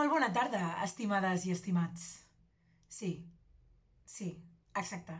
[0.00, 2.04] Molt bona tarda, estimades i estimats.
[2.88, 3.10] Sí,
[4.08, 4.30] sí,
[4.80, 5.12] exacte.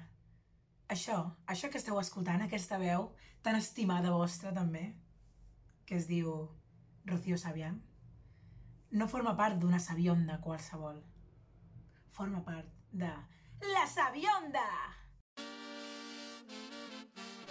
[0.89, 1.19] Això,
[1.53, 3.11] això que esteu escoltant, aquesta veu
[3.45, 4.87] tan estimada vostra també,
[5.85, 6.33] que es diu
[7.05, 7.77] Rocío Sabián,
[8.97, 11.05] no forma part d'una sabionda qualsevol.
[12.17, 13.13] Forma part de
[13.75, 14.65] La Sabionda!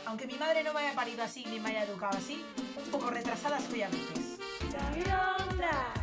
[0.07, 2.43] Aunque mi madre no me haya parido así ni me haya educado así,
[2.75, 4.39] un poco retrasada soy a veces.
[4.71, 5.93] Sabionda,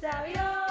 [0.00, 0.67] sabionda,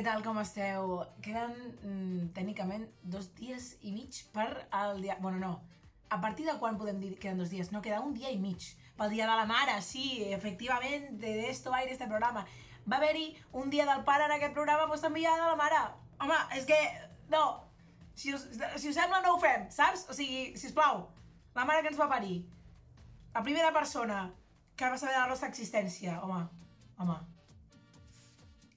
[0.00, 0.94] Què tal, com esteu?
[1.20, 1.50] Queden
[1.84, 5.18] mm, tècnicament dos dies i mig per al dia...
[5.20, 5.50] Bueno, no.
[6.08, 7.68] A partir de quan podem dir que queden dos dies?
[7.68, 8.64] No, queda un dia i mig.
[8.96, 12.46] Pel dia de la mare, sí, efectivament, de esto va a ir este programa.
[12.88, 13.26] Va haver-hi
[13.60, 15.82] un dia del pare en aquest programa, doncs també hi ha de la mare.
[16.24, 16.78] Home, és que...
[17.34, 17.42] No.
[18.16, 20.06] Si us, si us sembla, no ho fem, saps?
[20.08, 21.02] O sigui, si us plau,
[21.58, 22.38] la mare que ens va parir.
[23.36, 24.22] La primera persona
[24.80, 26.22] que va saber de la nostra existència.
[26.24, 26.40] Home,
[26.96, 27.20] home,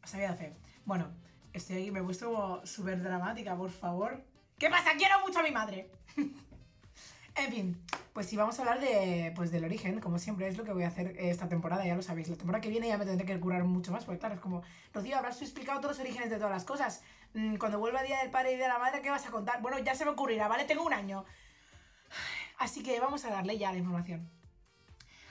[0.04, 0.52] s'havia de fer.
[0.86, 1.08] Bueno,
[1.54, 4.24] estoy aquí, me he puesto súper dramática, por favor.
[4.60, 4.92] ¿Qué pasa?
[4.98, 5.90] Quiero mucho a mi madre.
[7.36, 7.82] en fin,
[8.12, 10.84] pues sí, vamos a hablar de, pues, del origen, como siempre, es lo que voy
[10.84, 12.28] a hacer esta temporada, ya lo sabéis.
[12.28, 14.62] La temporada que viene ya me tendré que curar mucho más, porque claro, es como,
[14.94, 17.02] Rocío, habrás explicado todos los orígenes de todas las cosas.
[17.34, 19.62] Mm, Cuando vuelva Día del Padre y de la Madre, ¿qué vas a contar?
[19.62, 20.66] Bueno, ya se me ocurrirá, ¿vale?
[20.66, 21.24] Tengo un año.
[22.58, 24.30] Así que vamos a darle ya la información.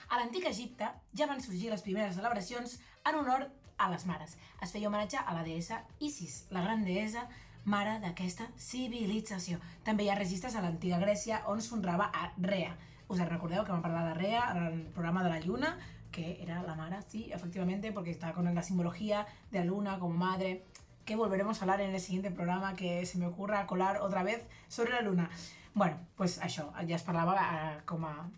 [0.09, 0.85] A l'antic Egipte
[1.17, 4.37] ja van sorgir les primeres celebracions en honor a les mares.
[4.61, 7.27] Es feia homenatge a la deessa Isis, la gran deessa
[7.65, 9.59] mare d'aquesta civilització.
[9.83, 12.75] També hi ha registres a l'antiga Grècia on s'honrava a Rea.
[13.07, 15.77] Us en recordeu que vam parlar de Rea en el programa de la lluna,
[16.11, 20.13] que era la mare, sí, efectivamente, porque está con la simbología de la luna como
[20.13, 20.65] madre,
[21.05, 24.45] que volveremos a hablar en el siguiente programa que se me ocurra colar otra vez
[24.67, 25.29] sobre la luna.
[25.73, 28.29] Bueno, pues això, ja es parlava eh, com a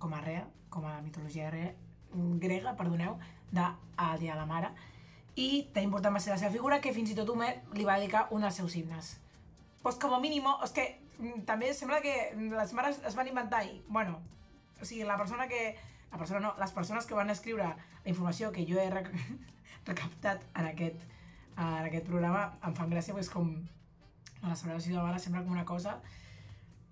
[0.00, 1.74] com a rea, com a mitologia rea,
[2.12, 3.18] grega, perdoneu,
[3.50, 3.66] de
[3.96, 4.70] a Dia de la Mare.
[5.36, 7.98] I tan important va ser la seva figura que fins i tot Homer li va
[8.00, 9.14] dedicar un dels seus himnes.
[9.82, 10.86] Pues com a mínim, és que
[11.18, 14.18] mm, també sembla que les mares es van inventar i, bueno,
[14.80, 15.76] o sigui, la persona que...
[16.10, 19.12] La persona no, les persones que van escriure la informació que jo he rec
[19.86, 21.04] recaptat en aquest,
[21.54, 23.52] en aquest programa em fan gràcia, pues, com
[24.42, 26.00] la celebració de la mare sembla com una cosa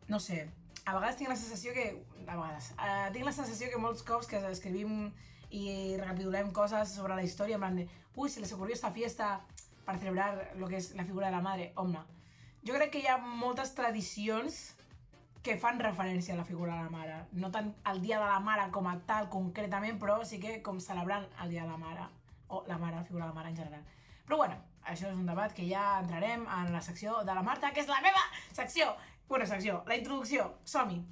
[0.08, 0.48] no sé,
[0.88, 1.91] a vegades tinc la sensació que...
[2.26, 2.72] A vegades.
[2.76, 5.10] Uh, tinc la sensació que molts cops que escrivim
[5.53, 9.41] i recapitulem coses sobre la història, en plan de, uy, se les ocurrió esta fiesta
[9.84, 11.72] para celebrar lo que es la figura de la madre.
[11.77, 12.03] Home,
[12.66, 14.59] jo crec que hi ha moltes tradicions
[15.44, 17.21] que fan referència a la figura de la mare.
[17.32, 20.81] No tant al dia de la mare com a tal concretament, però sí que com
[20.84, 22.09] celebrant el dia de la mare.
[22.48, 23.84] O la mare, la figura de la mare en general.
[24.28, 27.72] Però bueno, això és un debat que ja entrarem en la secció de la Marta,
[27.72, 28.21] que és la meva
[28.53, 28.91] secció.
[29.28, 31.03] Bueno, secció, la introducció, som-hi.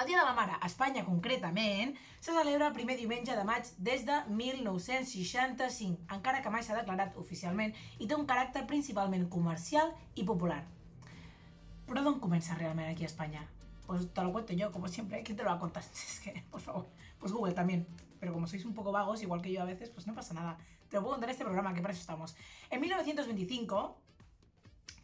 [0.00, 3.68] El Dia de la Mare, a Espanya concretament, se celebra el primer diumenge de maig
[3.76, 9.92] des de 1965, encara que mai s'ha declarat oficialment i té un caràcter principalment comercial
[10.14, 10.62] i popular.
[11.84, 13.44] ¿Pero dónde comienza realmente aquí a España?
[13.86, 15.22] Pues te lo cuento yo, como siempre.
[15.22, 15.84] ¿Quién te lo va a contar?
[15.92, 16.86] Es que, por favor.
[17.20, 17.86] Pues Google también.
[18.18, 20.56] Pero como sois un poco vagos, igual que yo a veces, pues no pasa nada.
[20.88, 22.34] Te lo puedo contar en este programa, que para eso estamos.
[22.70, 23.98] En 1925,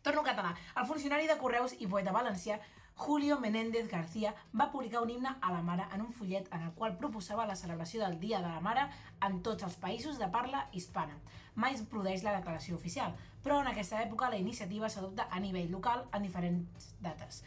[0.03, 2.59] torno català, el funcionari de Correus i poeta valencià
[2.95, 6.73] Julio Menéndez García va publicar un himne a la mare en un fullet en el
[6.73, 8.85] qual proposava la celebració del Dia de la Mare
[9.27, 11.17] en tots els països de parla hispana.
[11.55, 15.71] Mai es produeix la declaració oficial, però en aquesta època la iniciativa s'adopta a nivell
[15.73, 17.43] local en diferents dates.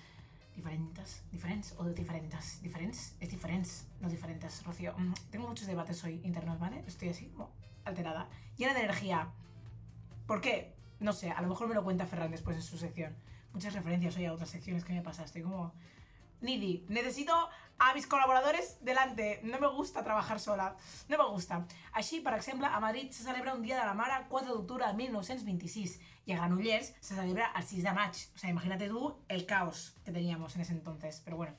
[0.56, 4.94] Diferentes, diferents o diferentes, diferents, es diferents, no diferentes, Rocío.
[4.98, 6.84] Mm, Tengo muchos debates hoy internos, ¿vale?
[6.88, 7.32] Estoy así
[7.84, 8.30] alterada.
[8.58, 9.30] Llena de energía.
[10.26, 10.75] ¿Por qué?
[11.00, 13.16] No sé, a lo mejor me lo cuenta Ferran después en su sección.
[13.54, 15.24] Muchas referencias hoy a otras secciones que me pasa.
[15.24, 15.74] Estoy como...
[16.42, 17.34] Nidi, necesito
[17.78, 19.40] a mis colaboradores delante.
[19.44, 20.76] No me gusta trabajar sola.
[21.08, 21.66] No me gusta.
[21.94, 24.94] Així, per exemple, a Madrid se celebra un Dia de la Mare 4 d'octubre de
[24.94, 28.16] 1926 y a Granollers se celebra el 6 de maig.
[28.36, 31.22] O sea, imagínate tú el caos que teníamos en ese entonces.
[31.24, 31.54] Pero bueno,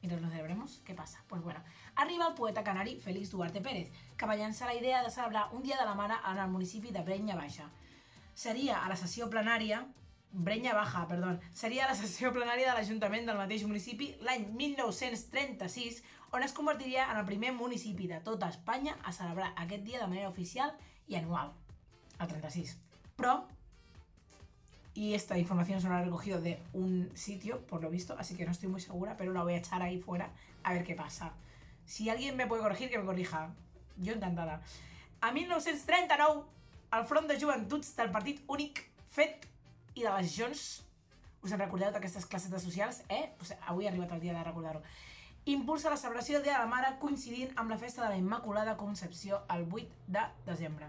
[0.00, 1.24] mientras lo celebremos, ¿qué pasa?
[1.28, 1.62] Pues bueno,
[1.96, 5.78] arriba el poeta canari Félix Duarte Pérez, que va la idea de celebrar un Dia
[5.78, 7.70] de la Mare en el municipi de Brenya Baixa.
[8.34, 9.82] Seria a la sessió plenària
[10.32, 15.98] Brenya Baja, perdó, seria la sessió plenària de l'Ajuntament del mateix municipi l'any 1936,
[16.32, 20.08] on es convertiria en el primer municipi de tota Espanya a celebrar aquest dia de
[20.08, 20.72] manera oficial
[21.06, 21.52] i anual,
[22.18, 22.78] el 36.
[23.18, 23.42] Però,
[24.94, 28.46] y esta información se la he recogido de un sitio, por lo visto, así que
[28.46, 30.30] no estoy muy segura, pero la voy a echar ahí fuera
[30.62, 31.34] a ver qué pasa.
[31.84, 33.54] Si alguien me puede corregir, que me corrija.
[33.98, 34.62] Yo encantada.
[35.20, 36.44] A 1939,
[36.92, 38.82] el front de joventuts del Partit Únic
[39.14, 39.46] FET
[39.96, 40.64] i de les Junts
[41.42, 43.32] us en recordeu d'aquestes classes de socials, eh?
[43.38, 44.82] Pues avui ha arribat el dia de recordar-ho.
[45.50, 48.76] Impulsa la celebració del Dia de la Mare coincidint amb la festa de la Immaculada
[48.76, 50.86] Concepció el 8 de desembre.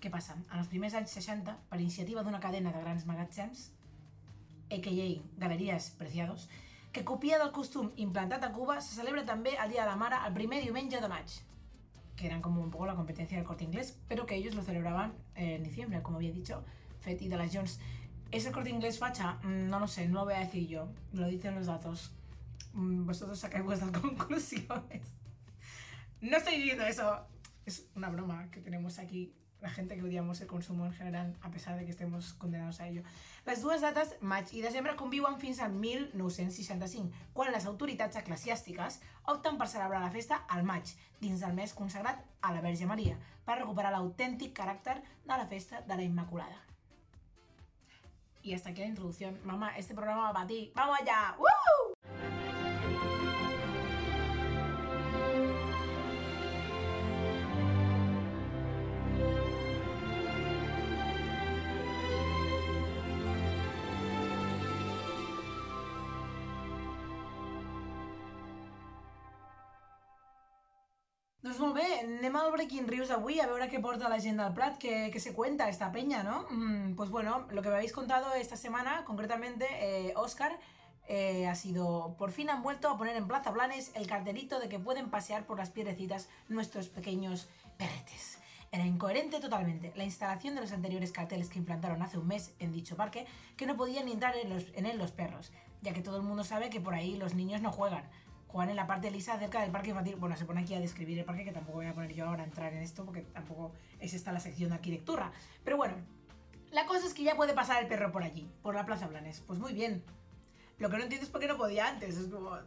[0.00, 0.38] Què passa?
[0.48, 3.68] En els primers anys 60, per iniciativa d'una cadena de grans magatzems,
[4.72, 5.10] a.k.a.
[5.42, 6.48] Galeries Preciados,
[6.92, 10.22] que copia del costum implantat a Cuba, se celebra també el Dia de la Mare
[10.24, 11.36] el primer diumenge de maig,
[12.22, 15.12] que eran como un poco la competencia del corte inglés, pero que ellos lo celebraban
[15.34, 16.64] eh, en diciembre, como había dicho
[17.00, 17.80] Fett y de las Jones.
[18.30, 19.40] ¿Es el corte inglés facha?
[19.42, 22.12] Mm, No lo sé, no lo voy a decir yo, lo dicen los datos.
[22.74, 25.02] Mm, Vosotros sacáis vuestras conclusiones.
[26.20, 27.26] No estoy diciendo eso,
[27.66, 31.50] es una broma que tenemos aquí, la gente que odiamos el consumo en general, a
[31.50, 33.02] pesar de que estemos condenados a ello.
[33.46, 39.00] Les dues dates, maig i desembre, conviuen fins al 1965, quan les autoritats eclesiàstiques
[39.30, 40.90] opten per celebrar la festa al maig,
[41.22, 43.16] dins del mes consagrat a la Verge Maria,
[43.46, 46.58] per recuperar l'autèntic caràcter de la festa de la Immaculada.
[48.42, 49.38] Y hasta aquí la introducción.
[49.44, 50.72] Mamá, este programa va para ti.
[50.74, 51.36] ¡Vamos allá!
[51.38, 52.41] ¡Woo!
[71.52, 74.54] Doncs molt bé, anem al Breaking News d'avui a veure què porta la gent del
[74.56, 76.46] Prat, qué, qué se cuenta esta peña, ¿no?
[76.48, 80.58] Mm, pues bueno, lo que me habéis contado esta semana, concretamente, eh, Oscar,
[81.08, 84.70] eh, ha sido, por fin han vuelto a poner en Plaza Blanes el cartelito de
[84.70, 88.38] que pueden pasear por las piedrecitas nuestros pequeños perretes.
[88.70, 92.72] Era incoherente totalmente la instalación de los anteriores carteles que implantaron hace un mes en
[92.72, 93.26] dicho parque,
[93.58, 95.52] que no podían entrar en, los- en él los perros,
[95.82, 98.08] ya que todo el mundo sabe que por ahí los niños no juegan,
[98.52, 100.16] juegan en la parte lisa cerca del parque infantil.
[100.16, 102.42] Bueno, se pone aquí a describir el parque, que tampoco voy a poner yo ahora
[102.42, 105.32] a entrar en esto, porque tampoco es esta la sección de arquitectura.
[105.64, 105.94] Pero bueno,
[106.70, 109.40] la cosa es que ya puede pasar el perro por allí, por la Plaza Blanes.
[109.40, 110.04] Pues muy bien.
[110.78, 112.16] Lo que no entiendo es por qué no podía antes.
[112.16, 112.58] Es como...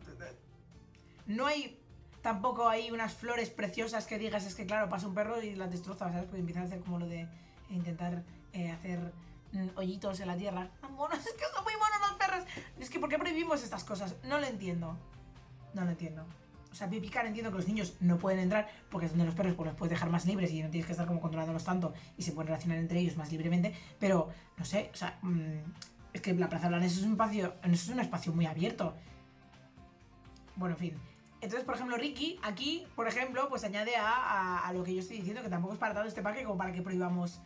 [1.28, 1.80] No hay...
[2.24, 5.70] Tampoco hay unas flores preciosas que digas, es que claro, pasa un perro y las
[5.70, 6.26] destroza, ¿sabes?
[6.28, 7.28] Pues empieza a hacer como lo de
[7.70, 9.14] intentar eh, hacer
[9.52, 10.72] mm, hoyitos en la tierra.
[10.90, 12.44] Monos, es que son muy monos los perros.
[12.80, 14.16] Es que ¿por qué prohibimos estas cosas?
[14.24, 14.98] No lo entiendo.
[15.76, 16.26] No lo entiendo.
[16.72, 19.54] O sea, picar entiendo que los niños no pueden entrar porque es donde los perros
[19.56, 22.24] pues, los puedes dejar más libres y no tienes que estar como controlándolos tanto y
[22.24, 23.74] se pueden relacionar entre ellos más libremente.
[23.98, 25.60] Pero, no sé, o sea, mm,
[26.12, 28.94] es que la Plaza Blanes es un espacio, es un espacio muy abierto.
[30.56, 30.98] Bueno, en fin.
[31.40, 35.44] Entonces, por ejemplo, Ricky, aquí, por ejemplo, pues añade a, lo que yo estoy diciendo,
[35.44, 37.40] que tampoco es para tanto este parque como para que prohibamos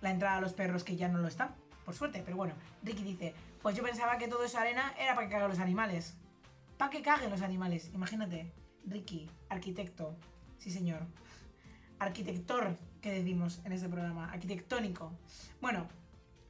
[0.00, 1.54] la entrada a los perros que ya no lo están,
[1.84, 2.22] por suerte.
[2.24, 5.48] Pero bueno, Ricky dice, pues yo pensaba que todo esa arena era para que caguen
[5.48, 6.16] los animales.
[6.76, 8.52] Para que caguen los animales, imagínate.
[8.86, 10.16] Ricky, arquitecto,
[10.58, 11.06] sí señor.
[11.98, 15.12] Arquitector, que decimos en este programa, arquitectónico.
[15.60, 15.86] Bueno,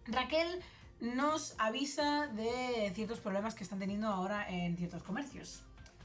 [0.07, 0.61] Raquel
[1.01, 5.63] nos avisa de ciertos problemas que están teniendo ahora en ciertos comercios.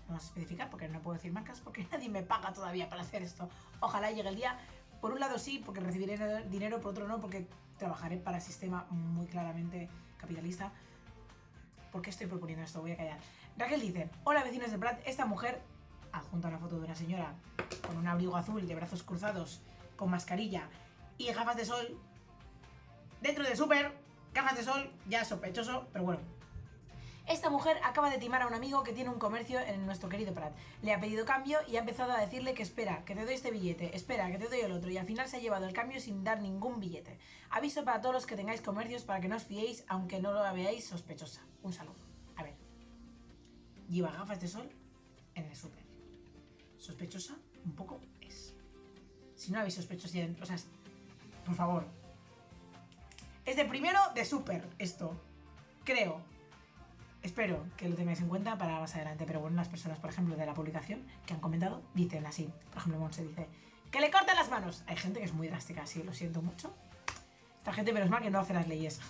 [0.07, 3.23] Vamos a especificar porque no puedo decir marcas porque nadie me paga todavía para hacer
[3.23, 3.49] esto.
[3.79, 4.57] Ojalá llegue el día.
[5.01, 8.85] Por un lado sí, porque recibiré dinero, por otro no, porque trabajaré para el sistema
[8.89, 10.73] muy claramente capitalista.
[11.91, 12.81] ¿Por qué estoy proponiendo esto?
[12.81, 13.19] Voy a callar.
[13.59, 15.61] Raquel dice, hola vecinos de Prat, esta mujer,
[16.13, 17.35] adjunta una foto de una señora
[17.85, 19.59] con un abrigo azul de brazos cruzados,
[19.97, 20.69] con mascarilla
[21.17, 21.99] y gafas de sol,
[23.19, 23.91] dentro del súper,
[24.33, 26.21] gafas de sol, ya sospechoso, pero bueno.
[27.27, 30.33] Esta mujer acaba de timar a un amigo que tiene un comercio en nuestro querido
[30.33, 30.55] Prat.
[30.81, 33.51] Le ha pedido cambio y ha empezado a decirle que espera, que te doy este
[33.51, 35.99] billete, espera, que te doy el otro, y al final se ha llevado el cambio
[35.99, 37.19] sin dar ningún billete.
[37.49, 40.41] Aviso para todos los que tengáis comercios para que no os fiéis, aunque no lo
[40.53, 41.41] veáis sospechosa.
[41.61, 42.08] Un saludo.
[43.89, 44.69] Lleva gafas de sol
[45.35, 45.83] en el súper.
[46.77, 48.53] Sospechosa, un poco es.
[49.35, 50.57] Si no habéis sospechosidad, o sea,
[51.45, 51.87] por favor.
[53.45, 55.19] Es de primero de súper esto.
[55.83, 56.21] Creo.
[57.23, 59.25] Espero que lo tengáis en cuenta para más adelante.
[59.25, 62.49] Pero bueno, las personas, por ejemplo, de la publicación que han comentado, dicen así.
[62.69, 63.47] Por ejemplo, Monse dice,
[63.91, 64.83] que le corten las manos.
[64.87, 66.73] Hay gente que es muy drástica, sí, lo siento mucho.
[67.57, 69.01] Esta gente, menos mal que no hace las leyes.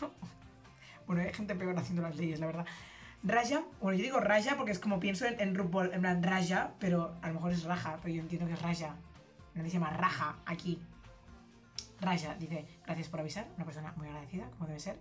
[1.07, 2.65] bueno, hay gente peor haciendo las leyes, la verdad.
[3.21, 6.73] Raya, bueno, yo digo Raya porque es como pienso en, en RuPaul, en plan Raya,
[6.79, 8.95] pero a lo mejor es Raja, pero yo entiendo que es Raya.
[9.55, 10.81] Nadie se llama Raja aquí.
[11.99, 14.99] Raya dice, gracias por avisar, una persona muy agradecida, como debe ser.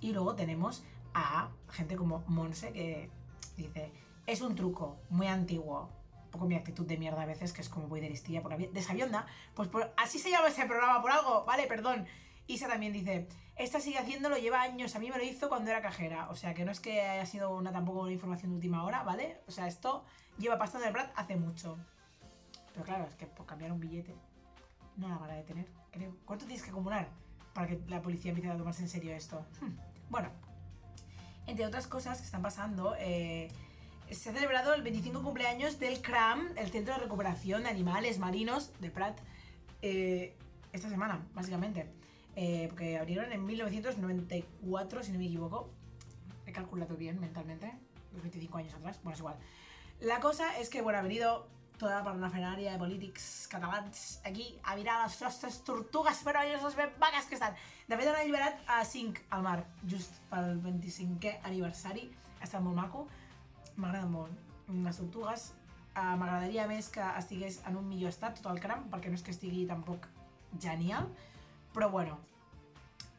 [0.00, 3.10] Y luego tenemos a gente como Monse que
[3.56, 3.90] dice,
[4.26, 5.88] es un truco muy antiguo.
[6.30, 8.56] Poco mi actitud de mierda a veces, que es como voy de listilla por la
[8.58, 8.70] vida.
[8.72, 12.06] De sabionda, pues por- así se llama ese programa por algo, vale, perdón.
[12.46, 15.80] Isa también dice, esta sigue haciéndolo, lleva años, a mí me lo hizo cuando era
[15.80, 16.28] cajera.
[16.30, 19.02] O sea, que no es que haya sido una tampoco una información de última hora,
[19.02, 19.40] ¿vale?
[19.46, 20.04] O sea, esto
[20.38, 21.78] lleva pastando el Brad hace mucho.
[22.72, 24.14] Pero claro, es que por cambiar un billete
[24.96, 25.66] no la van a detener.
[25.90, 26.16] creo.
[26.24, 27.08] ¿Cuánto tienes que acumular
[27.52, 29.46] para que la policía empiece a tomarse en serio esto?
[29.60, 29.76] Hmm.
[30.10, 30.30] Bueno,
[31.46, 33.48] entre otras cosas que están pasando, eh,
[34.10, 38.72] se ha celebrado el 25 cumpleaños del CRAM, el Centro de Recuperación de Animales Marinos
[38.80, 39.18] de Prat,
[39.82, 40.36] eh,
[40.72, 42.03] esta semana, básicamente.
[42.36, 45.70] Eh, porque abrieron en 1994, si no me equivoco.
[46.46, 47.72] He calculado bien mentalmente,
[48.12, 49.00] los 25 años atrás.
[49.02, 49.36] Bueno, es igual.
[50.00, 51.46] La cosa és que, bueno, ha venido
[51.78, 57.26] tota la parafernalia de polítics catalans aquí a mirar les nostres tortugues perilloses ben vagues
[57.26, 57.54] que estan.
[57.88, 62.08] De fet, han alliberat a 5 al mar, just pel 25è aniversari.
[62.40, 63.06] Ha estat molt maco.
[63.76, 64.32] M'agrada molt.
[64.68, 65.52] Les tortugues.
[65.94, 69.22] Uh, M'agradaria més que estigués en un millor estat tot el cram, perquè no és
[69.22, 70.08] que estigui tampoc
[70.60, 71.10] genial.
[71.74, 72.18] Però bueno,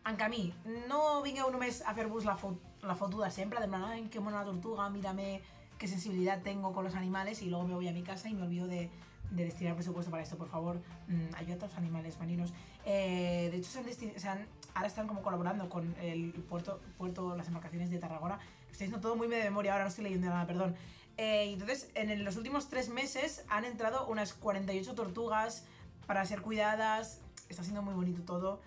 [0.07, 0.53] en camí,
[0.87, 4.19] no vingueu només a fer-vos la, fo la foto de sempre, de plan, ay, qué
[4.19, 5.41] mona la tortuga, mírame
[5.77, 8.43] qué sensibilidad tengo con los animales y luego me voy a mi casa y me
[8.43, 8.89] olvido de,
[9.31, 12.53] de destinar presupuesto para esto, por favor, mmm, ayuda a los animales marinos.
[12.85, 14.29] Eh, de hecho, se han se
[14.73, 18.39] ahora están como colaborando con el puerto, puerto, las embarcaciones de Tarragona.
[18.71, 20.75] Estoy diciendo todo muy de memoria, ahora no estoy leyendo nada, perdón.
[21.17, 25.65] Eh, entonces, en los últimos tres meses han entrado unas 48 tortugas
[26.07, 27.21] para ser cuidadas.
[27.49, 28.61] Está siendo muy bonito todo.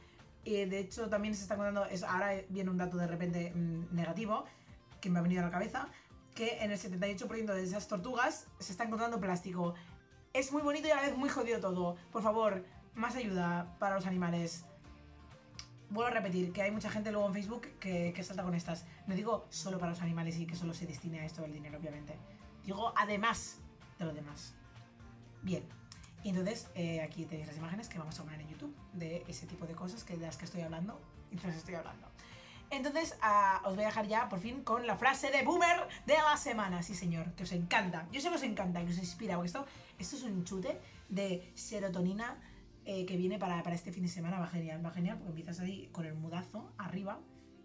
[0.44, 3.94] Y de hecho, también se está contando, es, ahora viene un dato de repente mm,
[3.94, 4.44] negativo
[5.00, 5.88] que me ha venido a la cabeza,
[6.34, 9.74] que en el 78% de esas tortugas se está encontrando plástico.
[10.32, 11.96] Es muy bonito y a la vez muy jodido todo.
[12.12, 14.64] Por favor, más ayuda para los animales.
[15.90, 18.84] Vuelvo a repetir que hay mucha gente luego en Facebook que, que salta con estas.
[19.06, 21.78] No digo solo para los animales y que solo se destine a esto el dinero,
[21.78, 22.16] obviamente.
[22.64, 23.58] Digo además
[23.98, 24.54] de lo demás.
[25.42, 25.77] Bien.
[26.22, 29.46] Y entonces eh, aquí tenéis las imágenes que vamos a poner en YouTube de ese
[29.46, 32.08] tipo de cosas que de las que estoy hablando y las estoy hablando.
[32.70, 36.14] Entonces ah, os voy a dejar ya por fin con la frase de boomer de
[36.14, 36.82] la semana.
[36.82, 38.06] Sí, señor, que os encanta.
[38.12, 39.64] Yo sé que os encanta, que os inspira, porque esto,
[39.98, 42.36] esto es un chute de serotonina
[42.84, 44.38] eh, que viene para, para este fin de semana.
[44.38, 47.20] Va genial, va genial, porque empiezas ahí con el mudazo arriba,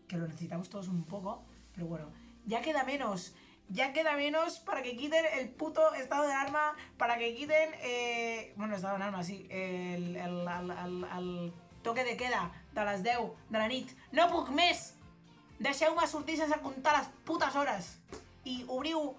[0.08, 1.44] que lo necesitamos todos un poco,
[1.74, 2.10] pero bueno,
[2.46, 3.36] ya queda menos.
[3.70, 8.54] Ya queda menos para que quiten el puto estado de alarma, para que quiten, eh,
[8.56, 10.18] bueno, estado de alarma, sí, el,
[11.82, 13.18] toque de queda de les 10
[13.50, 13.92] de la nit.
[14.12, 14.94] No puc més!
[15.60, 17.98] Deixeu-me sortir sense comptar les putes hores
[18.46, 19.14] i obriu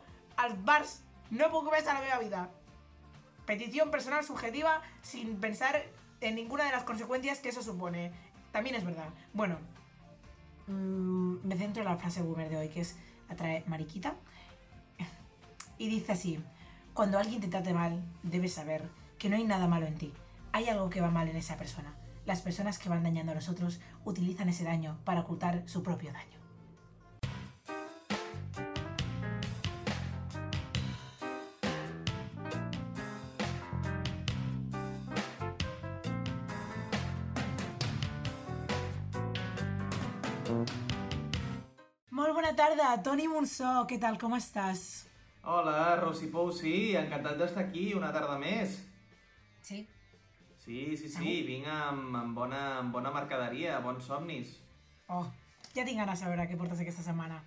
[0.44, 1.00] els bars.
[1.30, 2.48] No puc més a la meva vida.
[3.46, 5.84] Petición personal subjetiva sin pensar
[6.20, 8.12] en ninguna de las consecuencias que eso supone.
[8.52, 9.08] También es verdad.
[9.32, 9.58] Bueno,
[10.66, 12.96] mm, me centro en la frase boomer de hoy, que es
[13.28, 14.14] la trae Mariquita.
[15.78, 16.38] Y dice así,
[16.92, 18.88] cuando alguien te trate mal, debes saber
[19.18, 20.12] que no hay nada malo en ti.
[20.52, 21.94] Hay algo que va mal en esa persona.
[22.26, 26.12] Las personas que van dañando a los otros utilizan ese daño para ocultar su propio
[26.12, 26.43] daño.
[42.74, 45.06] Tarda, Toni Monsó, què tal, com estàs?
[45.46, 48.80] Hola, Rosy Pousi, encantat d'estar aquí una tarda més.
[49.62, 49.84] Sí?
[50.64, 54.56] Sí, sí, sí, vinc amb, amb, bona, amb bona mercaderia, bons somnis.
[55.12, 55.26] Oh,
[55.76, 57.42] ja tinc ganes de veure què portes aquesta setmana.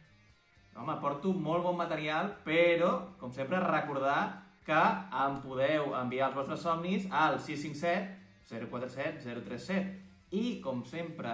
[0.78, 4.20] Home, porto molt bon material, però, com sempre, recordar
[4.64, 4.84] que
[5.26, 9.98] em podeu enviar els vostres somnis al 657 047 037.
[10.38, 11.34] I, com sempre,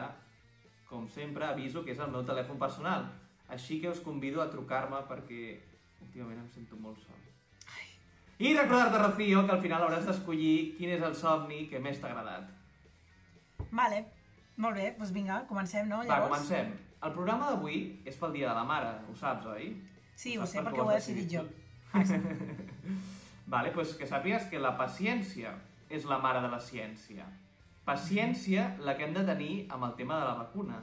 [0.89, 3.11] com sempre, aviso que és el meu telèfon personal.
[3.53, 5.43] Així que us convido a trucar-me perquè
[6.01, 7.19] últimament em sento molt sol.
[8.43, 12.09] I recordar-te, Rocío, que al final hauràs d'escollir quin és el somni que més t'ha
[12.09, 12.49] agradat.
[13.71, 14.01] Vale,
[14.57, 16.01] molt bé, doncs vinga, comencem, no?
[16.09, 16.73] Va, comencem.
[17.03, 17.79] El programa d'avui
[18.09, 19.69] és pel Dia de la Mare, ho saps, oi?
[20.15, 21.45] Sí, Ho ho sé, perquè perquè ho he decidit jo.
[23.53, 25.53] Vale, pues que sàpigues que la paciència
[25.93, 27.25] és la mare de la ciència.
[27.85, 30.79] Paciència la que hem de tenir amb el tema de la vacuna.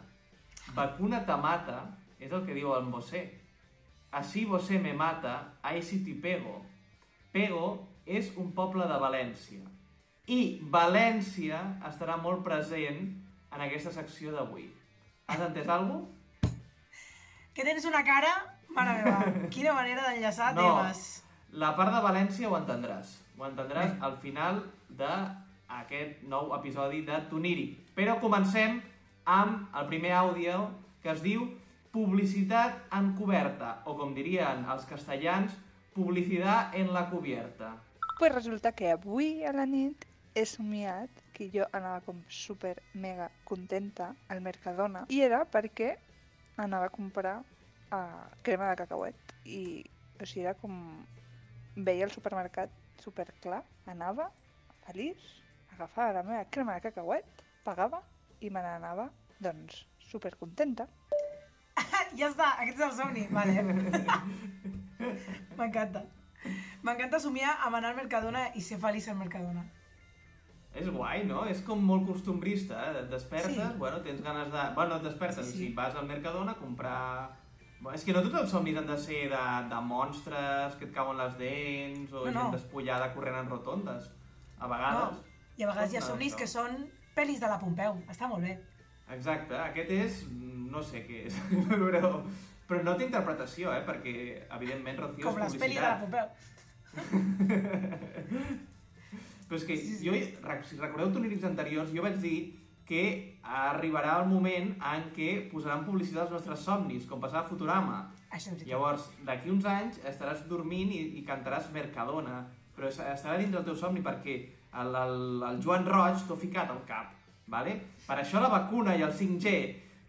[0.77, 1.79] Vacuna te mata,
[2.21, 3.25] és el que diu el Bosé.
[4.12, 6.65] Así vosé me mata, ahí si ti pego.
[7.33, 9.62] Pego és un poble de València.
[10.27, 13.00] I València estarà molt present
[13.50, 14.67] en aquesta secció d'avui.
[15.31, 16.55] Has entès alguna cosa?
[17.55, 18.31] Que tens una cara...
[18.71, 19.25] Mare meva,
[19.55, 20.62] quina manera d'enllaçar No.
[20.62, 21.00] temes.
[21.59, 23.17] La part de València ho entendràs.
[23.39, 24.61] Ho entendràs al final
[24.91, 27.65] d'aquest nou episodi de Toniri.
[27.97, 28.79] Però comencem
[29.27, 30.69] amb el primer àudio
[31.03, 31.49] que es diu
[31.91, 35.57] Publicitat encoberta, o com dirien els castellans,
[35.95, 37.75] publicidad en la cubierta.
[38.19, 43.31] Pues resulta que avui a la nit he somiat que jo anava com super mega
[43.45, 45.97] contenta al Mercadona i era perquè
[46.63, 49.63] anava a comprar uh, crema de cacauet i
[50.21, 50.77] o sigui, era com
[51.75, 52.71] veia el supermercat
[53.01, 54.29] super clar, anava
[54.87, 55.21] feliç,
[55.73, 58.03] agafava la meva crema de cacauet pagava
[58.41, 59.09] i me n'anava,
[59.41, 60.87] doncs, supercontenta.
[62.19, 63.27] ja està, aquest és el somni.
[63.31, 63.65] Vale.
[65.59, 66.03] M'encanta.
[66.87, 69.65] M'encanta somiar amb anar al Mercadona i ser feliç al Mercadona.
[70.77, 71.43] És guai, no?
[71.51, 73.01] És com molt costumbrista, eh?
[73.03, 73.79] Et despertes, Sí.
[73.79, 74.63] bueno, tens ganes de...
[74.77, 75.73] Bueno, et despertes, Sí, sí, sí.
[75.75, 77.37] vas al Mercadona a comprar...
[77.81, 80.93] Bueno, és que no tots els somnis han de ser de, de monstres, que et
[80.95, 84.11] cauen les dents, o No, no, gent despullada corrent en rotondes.
[84.61, 85.17] A vegades...
[85.19, 85.27] No.
[85.59, 86.77] I a vegades hi ha somnis que són
[87.17, 87.97] pel·lis de la Pompeu.
[88.09, 88.55] Està molt bé.
[89.11, 90.21] Exacte, aquest és...
[90.71, 91.35] no sé què és,
[91.71, 92.23] però,
[92.69, 93.83] però no té interpretació, eh?
[93.87, 94.15] Perquè,
[94.57, 96.29] evidentment, Rocío Com és les pel·lis de la publicitat.
[96.31, 96.31] Pompeu.
[99.50, 100.07] Però és que Sí, sí.
[100.07, 100.12] jo,
[100.62, 102.37] si recordeu tonírics anteriors, jo vaig dir
[102.87, 103.00] que
[103.43, 107.99] arribarà el moment en què posaran publicitat als nostres somnis, com passava a Futurama.
[108.31, 108.55] Això.
[108.67, 112.45] Llavors, d'aquí uns anys estaràs dormint i, i cantaràs Mercadona,
[112.77, 114.37] però es- estarà dins del teu somni perquè
[114.79, 117.15] el, el, el Joan Roig t'ho ha ficat al cap,
[117.50, 117.75] vale?
[118.07, 119.55] Per això la vacuna i el 5G,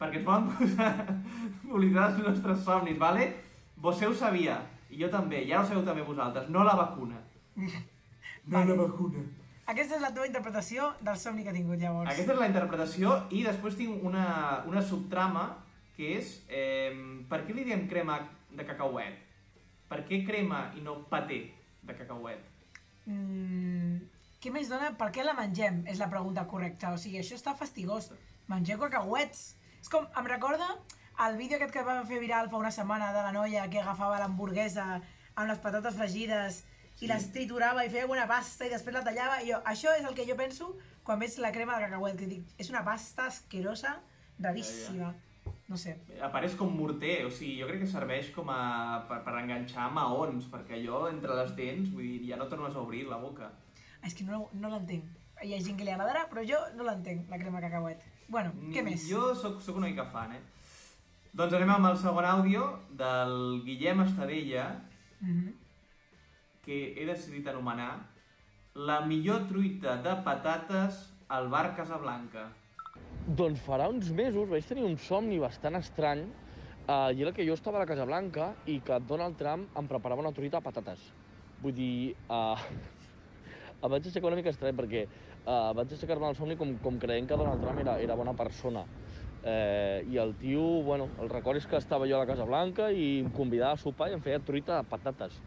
[0.01, 0.91] perquè ens poden posar
[1.63, 3.29] publicitat als nostres somnis, vale?
[3.81, 4.57] Vostè ho sabia,
[4.89, 7.21] i jo també, ja ho sabeu també vosaltres, no la vacuna.
[7.55, 8.75] No Vale.
[8.75, 9.23] la vacuna.
[9.71, 12.09] Aquesta és la teva interpretació del somni que ha tingut llavors.
[12.11, 14.25] Aquesta és la interpretació i després tinc una,
[14.67, 15.45] una subtrama
[15.95, 16.91] que és eh,
[17.29, 18.17] per què li diem crema
[18.51, 19.21] de cacauet?
[19.91, 21.43] Per què crema i no paté
[21.87, 22.41] de cacauet?
[23.05, 24.01] Mm,
[24.41, 24.91] què més dona?
[24.97, 25.83] Per què la mengem?
[25.87, 26.91] És la pregunta correcta.
[26.95, 28.09] O sigui, això està fastigós.
[28.51, 29.51] Mengeu cacauets.
[29.81, 30.67] És com, em recorda
[31.25, 34.19] el vídeo aquest que va fer viral fa una setmana de la noia que agafava
[34.21, 34.85] l'hamburguesa
[35.35, 36.61] amb les patates fregides
[37.01, 37.07] i Sí.
[37.09, 39.41] les triturava i feia una pasta i després la tallava.
[39.41, 42.27] I jo, això és el que jo penso quan veig la crema de cacauet, que
[42.29, 43.95] dic, és una pasta asquerosa,
[44.39, 45.13] raríssima.
[45.71, 45.95] No sé.
[46.21, 50.45] Apareix com morter, o sigui, jo crec que serveix com a, per, per enganxar maons,
[50.51, 53.49] perquè allò entre les dents, vull dir, ja no tornes a obrir la boca.
[54.03, 55.05] És que no, no l'entenc.
[55.41, 58.03] Hi ha gent que li agradarà, però jo no l'entenc, la crema de cacauet.
[58.31, 59.03] Bueno, què més?
[59.03, 60.41] Mm, Jo sóc, sóc una mica fan, eh?
[61.35, 62.63] Doncs anem amb el segon àudio
[62.95, 64.69] del Guillem Estadella,
[65.21, 65.53] Mhm.
[66.63, 68.07] que he decidit anomenar
[68.75, 72.49] la millor truita de patates al bar Casablanca.
[73.27, 76.23] Doncs farà uns mesos vaig tenir un somni bastant estrany
[76.87, 79.87] eh, i era que jo estava a la Casa Blanca i que Donald Trump em
[79.87, 81.11] preparava una truita de patates.
[81.61, 82.55] Vull dir, eh,
[83.83, 85.07] em vaig aixecar una mica estrany perquè
[85.45, 88.85] eh, vaig aixecar-me del somni com, com creient que Donald Trump era, era bona persona.
[89.43, 92.91] Eh, I el tio, bueno, el record és que estava jo a la Casa Blanca
[92.93, 95.39] i em convidava a sopar i em feia truita de patates.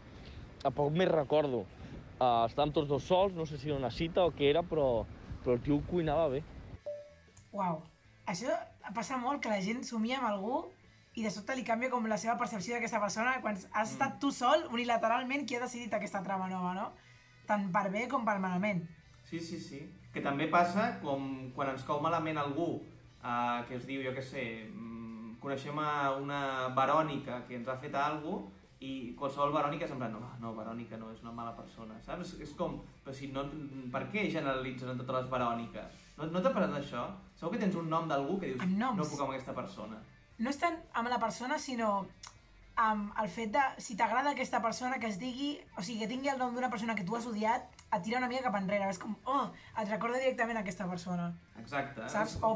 [0.65, 1.63] A poc més recordo.
[2.15, 5.03] Uh, estàvem tots dos sols, no sé si era una cita o què era, però,
[5.43, 6.41] però el tio cuinava bé.
[7.51, 7.81] Uau.
[8.25, 8.55] Això
[8.95, 10.61] passa molt, que la gent somia amb algú
[11.15, 14.31] i de sobte li canvia com la seva percepció d'aquesta persona quan has estat tu
[14.35, 16.87] sol, unilateralment, qui ha decidit aquesta trama nova, no?
[17.47, 18.81] Tant per bé com per malament.
[19.25, 19.81] Sí, sí, sí.
[20.13, 22.69] Que també passa com quan ens cau malament algú
[23.23, 26.41] eh, que es diu, jo què sé, mm, coneixem a una
[26.77, 28.53] Verònica que ens ha fet alguna
[28.85, 32.35] i qualsevol Verònica plan, no, no, Verònica no, és una mala persona, saps?
[32.43, 33.45] És com, però si no,
[33.91, 36.03] per què generalitzen en totes les Veròniques?
[36.17, 37.05] No, no t'ha passat això?
[37.39, 40.01] Segur que tens un nom d'algú que dius, no puc amb aquesta persona.
[40.37, 42.05] No és tant amb la persona, sinó
[42.75, 46.33] amb el fet de, si t'agrada aquesta persona, que es digui, o sigui, que tingui
[46.33, 48.89] el nom d'una persona que tu has odiat, et tira una mica cap enrere.
[48.89, 49.47] És com, oh,
[49.81, 51.31] et recorda directament aquesta persona.
[51.59, 52.09] Exacte.
[52.09, 52.37] Saps?
[52.43, 52.55] O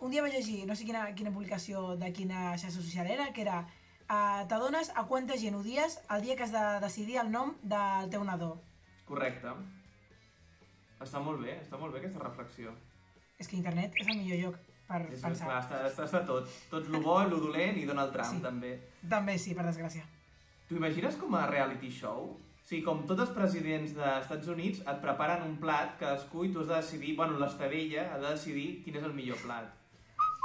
[0.00, 3.42] un dia vaig llegir, no sé quina, quina publicació de quina xarxa social era, que
[3.42, 7.54] era uh, t'adones a quanta gent odies el dia que has de decidir el nom
[7.62, 8.56] del teu nadó.
[9.06, 9.52] Correcte.
[11.04, 12.72] Està molt bé, està molt bé aquesta reflexió.
[13.38, 14.58] És que internet és el millor lloc
[14.88, 15.46] per És, pensar.
[15.48, 16.48] clar, està, està, està tot.
[16.70, 18.42] Tot lo bo, lo dolent i Donald Trump, Sí.
[18.42, 18.72] també.
[19.08, 20.04] També sí, per desgràcia.
[20.68, 22.38] T'ho imagines com a reality show?
[22.64, 26.62] Sigui, com tots els presidents dels Estats Units et preparen un plat, cadascú, i tu
[26.62, 29.68] has de decidir, bueno, l'estadella ha de decidir quin és el millor plat.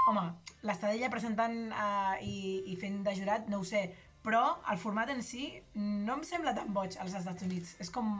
[0.09, 0.25] Home,
[0.67, 3.85] l'estadella presentant uh, i, i fent de jurat, no ho sé,
[4.25, 5.47] però el format en si
[5.79, 7.77] no em sembla tan boig als Estats Units.
[7.79, 8.11] És com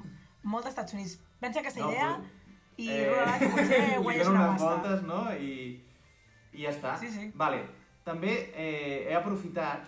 [0.48, 1.18] molt dels Estats Units.
[1.44, 2.36] Pensa aquesta No, idea però-
[2.80, 4.70] i rodarà que potser guanyes una pasta.
[4.70, 5.22] voltes, no?
[5.36, 5.82] I,
[6.56, 6.96] I ja està.
[7.04, 7.32] Sí, sí.
[7.36, 7.66] Vale.
[8.08, 9.84] També eh, he aprofitat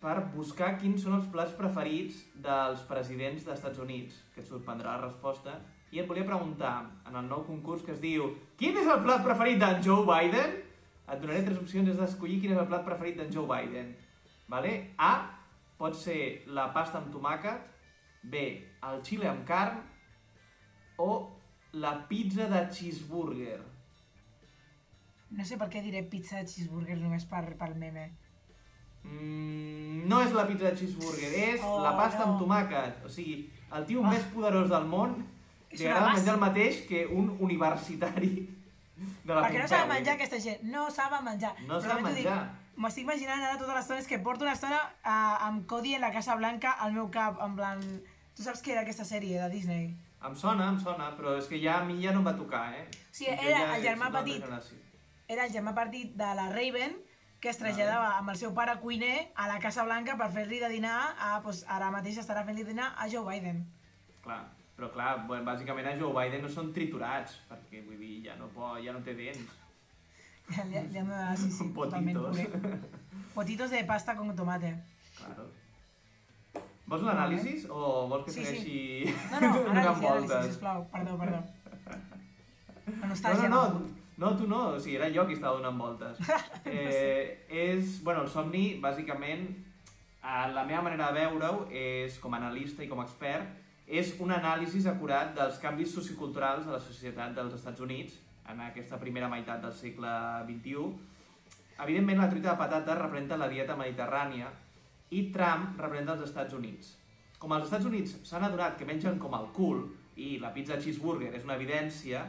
[0.00, 4.96] per buscar quins són els plats preferits dels presidents dels Estats Units, que et sorprendrà
[4.96, 5.58] la resposta,
[5.92, 6.74] i et volia preguntar,
[7.08, 10.56] en el nou concurs que es diu Quin és el plat preferit d'en Joe Biden?
[11.10, 13.90] Et donaré tres opcions, has d'escollir quin és el plat preferit d'en Joe Biden.
[14.48, 14.72] Vale?
[14.96, 15.12] A,
[15.80, 17.66] pot ser la pasta amb tomàquet,
[18.22, 18.44] B,
[18.86, 19.82] el xile amb carn,
[21.00, 21.10] o
[21.72, 23.58] la pizza de cheeseburger.
[25.30, 28.10] No sé per què diré pizza de cheeseburger només per, pel meme.
[29.04, 32.32] Mm, no és la pizza de cheeseburger, és Oh, la pasta no.
[32.32, 33.04] amb tomàquet.
[33.04, 34.10] O sigui, el tio Ah.
[34.10, 35.24] més poderós del món
[35.72, 38.48] li agrada menjar el mateix que un universitari
[39.24, 39.94] De la Perquè no saben eh?
[39.94, 40.62] menjar aquesta gent.
[40.62, 41.54] No saben menjar.
[41.66, 42.50] No saben menjar.
[42.76, 46.10] M'estic imaginant ara tota l'estona, és que porto una estona uh, amb Cody en la
[46.12, 47.80] Casa Blanca al meu cap, en plan...
[48.36, 49.94] Tu saps què era aquesta sèrie de Disney?
[50.24, 52.74] Em sona, em sona, però és que ja a mi ja no em va tocar,
[52.76, 52.86] eh?
[53.10, 54.44] Sí, era ja el germà petit.
[55.28, 56.96] Era el germà partit de la Raven,
[57.40, 60.68] que es traslladava amb el seu pare cuiner a la Casa Blanca per fer-li de
[60.68, 63.62] dinar, a, doncs, ara mateix estarà fent-li dinar a Joe Biden.
[64.24, 64.42] Clar,
[64.76, 68.50] però clar, bueno, bàsicament a Joe Biden no són triturats, perquè vull dir, ja no,
[68.52, 69.56] pot, ja no té dents.
[70.50, 72.36] Ja li, li han de donar, sí, sí, Potitos.
[73.34, 74.74] Potitos de pasta con tomate.
[75.16, 75.48] Claro.
[76.90, 78.50] Vols l'anàlisi o vols que Sí, sí.
[78.50, 80.84] segueixi No, no, donant anàlisi, anàlisi, sisplau.
[80.90, 81.40] Perdó, perdó.
[82.90, 83.48] La No, nostàlgia.
[83.48, 86.20] no, no, no, tu no, o sigui, era jo qui estava donant voltes.
[86.70, 89.48] Eh, és, bueno, el somni, bàsicament,
[90.22, 93.48] a la meva manera de veure-ho és, com a analista i com a expert,
[93.88, 98.20] és un anàlisi acurat dels canvis socioculturals de la societat dels Estats Units
[98.52, 100.12] en aquesta primera meitat del segle
[100.46, 100.84] XXI.
[101.80, 104.52] Evidentment, la truita de patata representa la dieta mediterrània
[105.16, 106.92] i Trump representa els Estats Units.
[107.40, 109.86] Com els Estats Units s'han adonat que mengen com el cul
[110.20, 112.26] i la pizza cheeseburger és una evidència,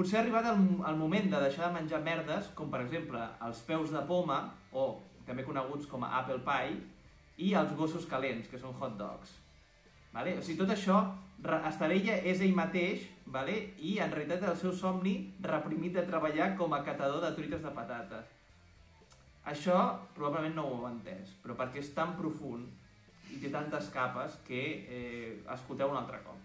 [0.00, 3.60] potser ha arribat el, el moment de deixar de menjar merdes, com per exemple els
[3.68, 4.40] peus de poma,
[4.72, 4.88] o
[5.28, 6.80] també coneguts com a apple pie,
[7.40, 9.36] i els gossos calents, que són hot dogs.
[10.12, 10.34] Vale?
[10.40, 10.96] O sigui, tot això,
[11.44, 13.54] re- Estarella és ell mateix, vale?
[13.78, 17.70] i en realitat el seu somni reprimit de treballar com a catador de truites de
[17.76, 18.26] patates.
[19.50, 19.76] Això
[20.16, 22.66] probablement no ho heu entès, però perquè és tan profund
[23.30, 24.60] i té tantes capes que
[24.90, 26.36] eh, escolteu un altre cop.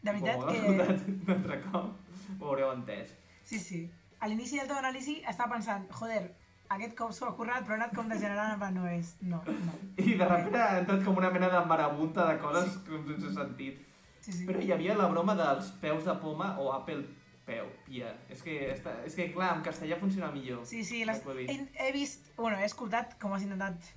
[0.00, 0.60] De veritat ho que...
[0.72, 3.12] un altre cop, ho haureu entès.
[3.44, 3.80] Sí, sí.
[4.20, 6.22] A l'inici del teu anàlisi estava pensant, joder,
[6.70, 9.14] aquest cop s'ho ha currat, però ha anat com degenerant, en plan, no és...
[9.26, 9.78] No, no.
[10.06, 13.80] I de sobte ha entrat com una mena de marabunta de coses com sense sentit.
[14.20, 14.44] Sí, sí.
[14.48, 17.02] Però hi havia la broma dels peus de poma o apple
[17.48, 18.12] peu, pia.
[18.30, 20.62] És que, està, és que clar, en castellà funciona millor.
[20.68, 22.30] Sí, sí, les, he he, vist...
[22.36, 23.90] Bueno, he escoltat com has intentat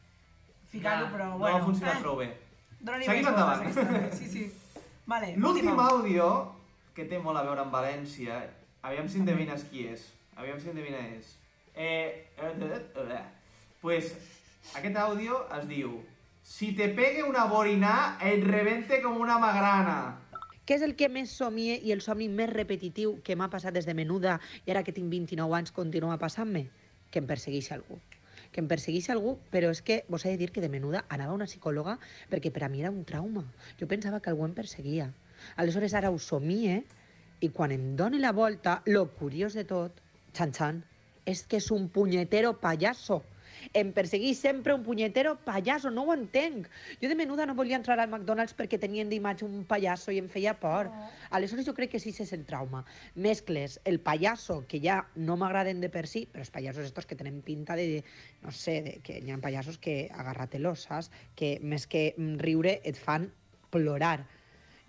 [0.72, 1.60] ficar-ho, però no bueno...
[1.60, 2.32] ha funcionat eh, prou bé.
[3.06, 4.14] Seguim endavant.
[4.18, 4.48] Sí, sí.
[5.06, 6.28] Vale, L'últim àudio,
[6.96, 8.40] que té molt a veure amb València,
[8.88, 10.06] aviam si endevines qui és.
[10.40, 11.36] Aviam si endevines.
[11.76, 13.24] Eh, eh, eh, eh,
[13.82, 14.14] pues
[14.78, 16.00] aquest àudio es diu
[16.44, 20.20] Si te pegue una borina, et rebente com una magrana.
[20.68, 23.88] Què és el que més somie i el somni més repetitiu que m'ha passat des
[23.88, 26.68] de menuda i ara que tinc 29 anys continua passant-me?
[27.12, 28.00] Que em persegueixi algú.
[28.54, 31.34] Que em persegueixi algú, però és que vos he de dir que de menuda anava
[31.34, 31.98] a una psicòloga
[32.30, 33.44] perquè per a mi era un trauma.
[33.80, 35.10] Jo pensava que algú em perseguia.
[35.58, 36.84] Aleshores ara ho somie
[37.42, 39.98] i quan em doni la volta, lo curiós de tot,
[40.38, 40.84] xan-xan,
[41.26, 43.24] és que és un punyetero pallasso.
[43.72, 46.68] Em perseguís sempre un punyetero pallasso, no ho entenc.
[47.02, 50.28] Jo de menuda no volia entrar al McDonald's perquè tenien d'imatge un pallasso i em
[50.32, 50.92] feia por.
[51.32, 52.84] Aleshores jo crec que sí és el trauma.
[53.16, 57.20] Mescles el pallasso, que ja no m'agraden de per si, però els pallassos estos que
[57.20, 58.04] tenen pinta de,
[58.42, 61.12] no sé, de, que hi ha pallassos que agarratelos, saps?
[61.40, 63.30] Que més que riure et fan
[63.74, 64.24] plorar.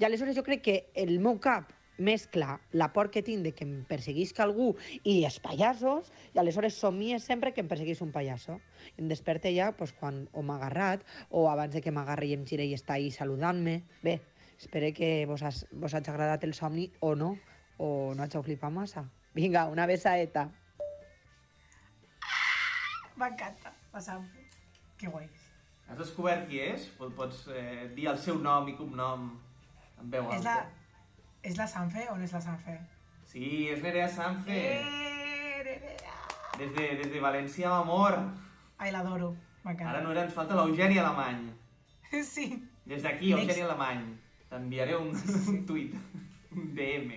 [0.01, 3.65] I aleshores jo crec que el meu cap mescla la por que tinc de que
[3.65, 4.73] em perseguisca algú
[5.05, 8.61] i els pallassos, i aleshores somie sempre que em perseguís un pallasso.
[8.97, 12.35] I em desperte ja pues, quan o m'ha agarrat, o abans de que m'agarri i
[12.39, 13.83] em gire i està ahí saludant-me.
[14.03, 14.21] Bé,
[14.59, 17.37] espero que vos, has, vos hagi agradat el somni o no,
[17.79, 19.07] o no hàgiu flipat massa.
[19.35, 20.49] Vinga, una besaeta.
[23.17, 24.43] M'encanta, la Sanfe.
[24.99, 25.27] Que guai.
[25.89, 26.87] Has descobert qui és?
[26.99, 29.27] Pot- Pots eh, dir el seu nom i cognom
[30.01, 30.55] en veu És alta.
[30.65, 30.84] la,
[31.45, 32.79] és la Sanfe o no és la Sanfe?
[33.29, 34.57] Sí, és Nerea Sanfe.
[34.81, 36.15] Eh, Nerea.
[36.59, 38.17] Des de, des de València amb amor.
[38.79, 39.33] Ai, l'adoro.
[39.65, 39.91] M'encanta.
[39.95, 41.45] Ara no era, ens falta l'Eugeni Alemany.
[42.23, 42.47] Sí.
[42.87, 43.49] Des d'aquí, Next.
[43.49, 44.03] Eugeni Alemany.
[44.51, 45.09] T'enviaré un,
[45.51, 45.95] un tuit,
[46.55, 47.17] un DM.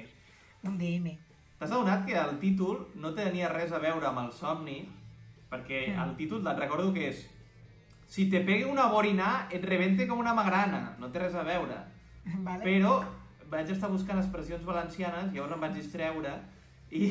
[0.66, 1.12] Un DM.
[1.60, 4.80] T'has adonat que el títol no tenia res a veure amb el somni?
[5.52, 6.02] Perquè Mm.
[6.04, 7.26] el títol, et recordo que és
[8.08, 10.96] Si te pegue una borina, et rebente com una magrana.
[11.00, 11.76] No té res a veure.
[12.48, 12.64] Vale.
[12.64, 12.94] Però
[13.50, 16.34] vaig estar buscant expressions valencianes, llavors em vaig distreure
[16.92, 17.04] i,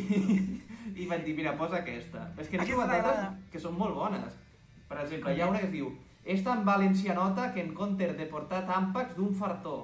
[0.97, 2.31] i vaig dir, mira, posa aquesta.
[2.39, 4.37] És que n'he Aquesta trobat altres que són molt bones.
[4.89, 5.93] Per exemple, hi ha una que es diu
[6.27, 9.77] És tan valencianota que en compte de portar tàmpacs d'un fartó.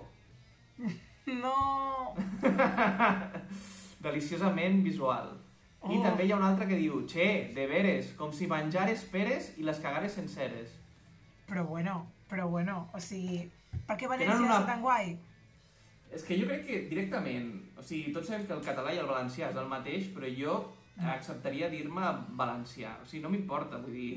[1.26, 2.14] No.
[4.02, 5.36] Deliciosament visual.
[5.82, 6.02] I Oh.
[6.02, 9.62] també hi ha una altra que diu Che, de veres, com si menjares peres i
[9.66, 10.70] les cagares senceres.
[11.48, 13.40] Però bueno, però bueno, o sigui,
[13.86, 15.16] per què València una- és tan guai?
[16.12, 19.06] És que jo crec que directament, o sigui, tots sabem que el català i el
[19.08, 20.56] valencià és el mateix, però jo
[21.08, 22.98] acceptaria dir-me valencià.
[23.02, 24.10] O sigui, no m'importa, vull dir,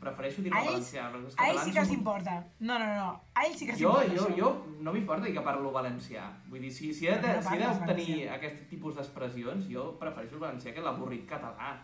[0.00, 1.08] prefereixo dir-me valencià.
[1.10, 2.36] A ells sí que els importa.
[2.60, 3.08] No, no, no.
[3.34, 4.36] A ells sí que els Jo, importa jo, això.
[4.38, 6.28] jo no m'importa dir que parlo valencià.
[6.52, 8.34] Vull dir, si, si he de, si he d'obtenir valencià.
[8.38, 11.74] aquest tipus d'expressions, jo prefereixo el valencià que l'avorrit català.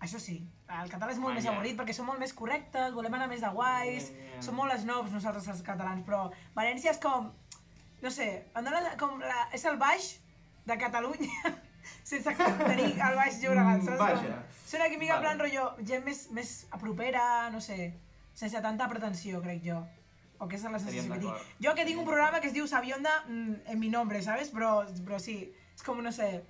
[0.00, 0.36] Això sí,
[0.68, 1.40] el català és molt Vaja.
[1.40, 4.42] més avorrit perquè som molt més correctes, volem anar més de guais, Yeah.
[4.44, 7.30] som molt snobs nosaltres els catalans, però València és com,
[8.02, 10.10] no sé, em dona com la, és el baix
[10.66, 11.52] de Catalunya
[12.10, 13.98] sense tenir el baix Llobregat, Mm, saps?
[13.98, 14.22] vaja.
[14.22, 15.22] Com, és una química Vale.
[15.26, 17.94] plan rotllo, gent més, més propera, no sé,
[18.34, 19.78] sense tanta pretensió, crec jo.
[20.38, 21.44] O que és la sensació que tinc.
[21.64, 24.50] Jo que tinc un programa que es diu Sabionda mm, en mi nombre, ¿sabes?
[24.52, 25.38] Però, però sí,
[25.74, 26.42] és com, no sé,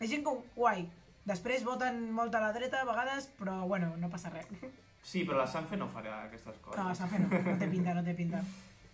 [0.00, 0.86] és gent com guai.
[1.26, 4.46] Després voten molt a la dreta a vegades, però bueno, no passa res.
[5.06, 6.80] Sí, però la Sanfe no farà aquestes coses.
[6.82, 8.40] No, Sanfe no, no té pinta, no té pinta.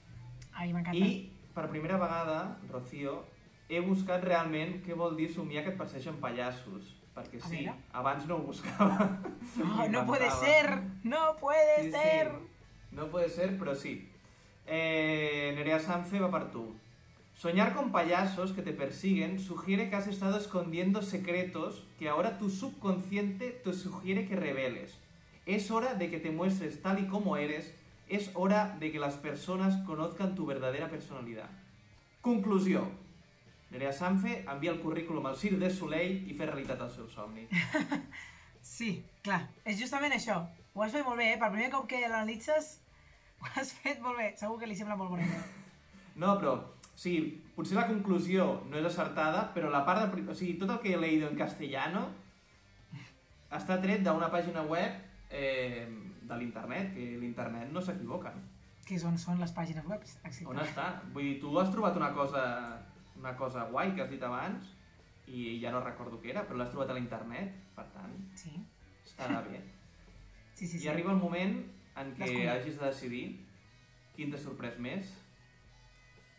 [0.60, 0.98] Ai, m'encanta.
[0.98, 3.22] I per primera vegada, Rocío,
[3.68, 6.96] he buscat realment què vol dir somiar que et persegueixen pallassos.
[7.12, 9.18] Perquè A sí, abans no ho buscava.
[9.20, 10.06] Oh, no M'inventava.
[10.06, 12.30] puede ser, no puede Sí, ser.
[12.30, 12.48] sí.
[12.92, 14.08] No puede ser, pero sí.
[14.66, 16.74] Eh, Nerea Sanfe va para tú.
[17.34, 22.48] Soñar con payasos que te persiguen sugiere que has estado escondiendo secretos que ahora tu
[22.50, 24.98] subconsciente te sugiere que reveles.
[25.46, 27.74] Es hora de que te muestres tal y como eres.
[28.08, 31.50] Es hora de que las personas conozcan tu verdadera personalidad.
[32.20, 32.86] Conclusió.
[33.70, 37.48] Nerea Sanfe envia el currículum al Cirque de Soleil i fer realitat el seu somni.
[38.62, 40.36] Sí, clar, és justament això.
[40.72, 41.38] Ho has fet molt bé, eh?
[41.40, 42.76] Per primer cop que l'analitzes,
[43.42, 44.28] ho has fet molt bé.
[44.38, 45.26] Segur que li sembla molt bona.
[46.14, 46.54] No, però,
[46.94, 47.16] sí,
[47.56, 50.22] potser la conclusió no és acertada, però la part de...
[50.30, 52.06] O sigui, tot el que he leído en castellano
[53.52, 54.94] està tret d'una pàgina web
[55.28, 55.88] eh,
[56.28, 58.32] de l'internet, que l'internet no s'equivoca.
[58.86, 60.02] Que on són les pàgines web?
[60.02, 60.46] Exacte.
[60.50, 60.86] On està?
[61.14, 62.44] Vull dir, tu has trobat una cosa,
[63.18, 64.72] una cosa guai que has dit abans,
[65.26, 68.52] i ja no recordo què era, però l'has trobat a l'internet, per tant, Sí,
[69.06, 69.60] estarà bé.
[70.54, 70.78] sí, sí.
[70.78, 70.84] sí.
[70.86, 71.58] I arriba el moment
[71.96, 73.24] en què hagis de decidir
[74.16, 75.12] quin t'ha sorprès més,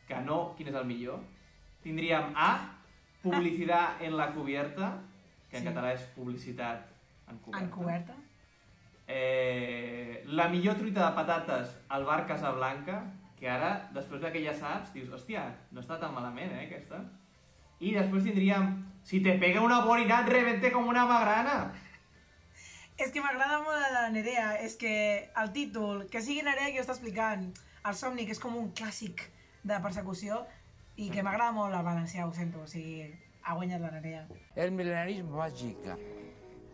[0.08, 1.22] que no, quin és el millor.
[1.84, 2.50] Tindríem A,
[3.24, 4.98] publicitat en la cubierta,
[5.50, 5.70] que en Sí.
[5.70, 6.90] català és publicitat
[7.30, 7.66] encoberta.
[7.66, 8.16] Encoberta.
[9.08, 13.04] Eh, la millor truita de patates al bar Casablanca,
[13.40, 17.02] que ara, després de que ja saps, dius, hòstia, no està tan malament, eh, aquesta.
[17.84, 18.70] I després tindríem,
[19.04, 21.58] si te pega una borinat, rebente com una magrana.
[22.96, 24.94] És que m'agrada molt la Nerea, és que
[25.42, 27.50] el títol, que sigui Nerea que ho està explicant,
[27.84, 29.26] el somni, que és com un clàssic
[29.64, 30.44] de persecució,
[30.96, 33.10] i que m'agrada molt el valencià, ho sento, o sigui,
[33.44, 34.28] ha guanyat la Nerea.
[34.56, 35.98] El milenarismo va a llegar.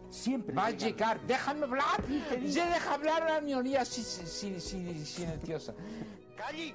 [0.10, 0.56] Siempre.
[0.56, 1.22] Va a llegar.
[1.28, 2.04] Déjame hablar.
[2.48, 5.74] Se deja hablar a la minoría si- si- si- si- silenciosa.
[6.36, 6.74] ¡Calle!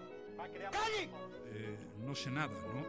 [0.71, 1.09] ¡Calle!
[1.53, 2.85] Eh, no sé nada, ¿no?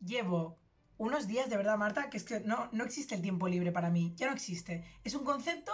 [0.00, 0.58] Llevo
[0.98, 3.90] unos días, de verdad, Marta, que es que no, no existe el tiempo libre para
[3.90, 4.84] mí, ya no existe.
[5.04, 5.72] Es un concepto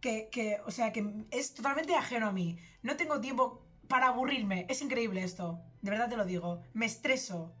[0.00, 2.58] que, que, o sea, que es totalmente ajeno a mí.
[2.82, 3.61] No tengo tiempo
[3.92, 4.64] para aburrirme.
[4.70, 6.62] Es increíble esto, de verdad te lo digo.
[6.72, 7.52] Me estreso.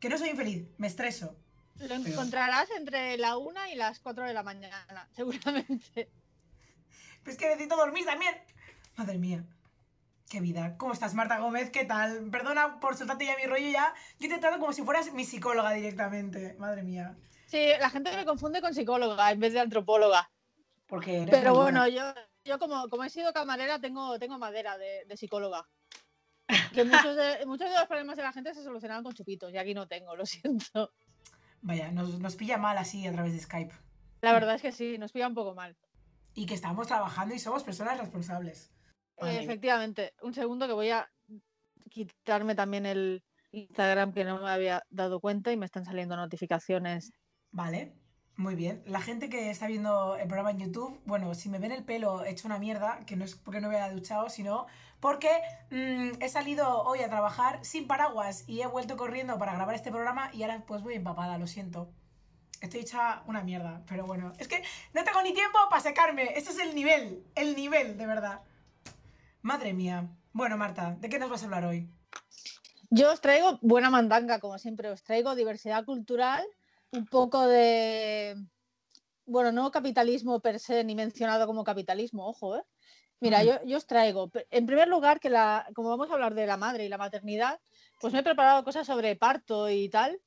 [0.00, 1.34] Que no soy infeliz, me estreso.
[1.76, 6.10] Lo encontrarás entre la una y las 4 de la mañana, seguramente.
[7.22, 8.34] Pero es que necesito dormir también.
[8.96, 9.46] Madre mía.
[10.28, 10.76] Qué vida.
[10.76, 11.70] ¿Cómo estás, Marta Gómez?
[11.70, 12.28] ¿Qué tal?
[12.30, 13.94] Perdona por soltarte ya mi rollo ya.
[14.18, 16.54] Yo te trato como si fueras mi psicóloga directamente.
[16.58, 17.16] Madre mía.
[17.46, 20.30] Sí, la gente me confunde con psicóloga en vez de antropóloga.
[20.86, 21.88] Porque Pero bueno, buena.
[21.88, 25.68] yo, yo como, como he sido camarera, tengo, tengo madera de, de psicóloga.
[26.72, 29.58] Que muchos de, muchos de los problemas de la gente se solucionaban con chupitos y
[29.58, 30.92] aquí no tengo, lo siento.
[31.60, 33.74] Vaya, nos, nos pilla mal así a través de Skype.
[34.22, 35.76] La verdad es que sí, nos pilla un poco mal.
[36.34, 38.72] Y que estamos trabajando y somos personas responsables.
[39.18, 41.10] Eh, efectivamente, un segundo que voy a
[41.90, 47.12] quitarme también el Instagram que no me había dado cuenta y me están saliendo notificaciones.
[47.50, 47.94] Vale,
[48.38, 48.82] muy bien.
[48.86, 52.24] La gente que está viendo el programa en YouTube, bueno, si me ven el pelo
[52.24, 54.66] hecho una mierda, que no es porque no me haya duchado, sino
[55.00, 55.28] porque
[55.70, 59.90] mm, he salido hoy a trabajar sin paraguas y he vuelto corriendo para grabar este
[59.90, 61.90] programa y ahora pues voy empapada, lo siento.
[62.60, 64.32] Estoy hecha una mierda, pero bueno.
[64.38, 64.62] Es que
[64.94, 66.32] no tengo ni tiempo para secarme.
[66.36, 68.42] Este es el nivel, el nivel, de verdad.
[69.42, 70.08] Madre mía.
[70.32, 71.88] Bueno, Marta, ¿de qué nos vas a hablar hoy?
[72.90, 76.46] Yo os traigo buena mandanga, como siempre, os traigo diversidad cultural,
[76.92, 78.36] un poco de,
[79.26, 82.62] bueno, no capitalismo per se, ni mencionado como capitalismo, ojo, ¿eh?
[83.20, 86.46] Mira, yo, yo os traigo, en primer lugar, que la, como vamos a hablar de
[86.46, 87.58] la madre y la maternidad,
[88.00, 90.20] pues me he preparado cosas sobre parto y tal,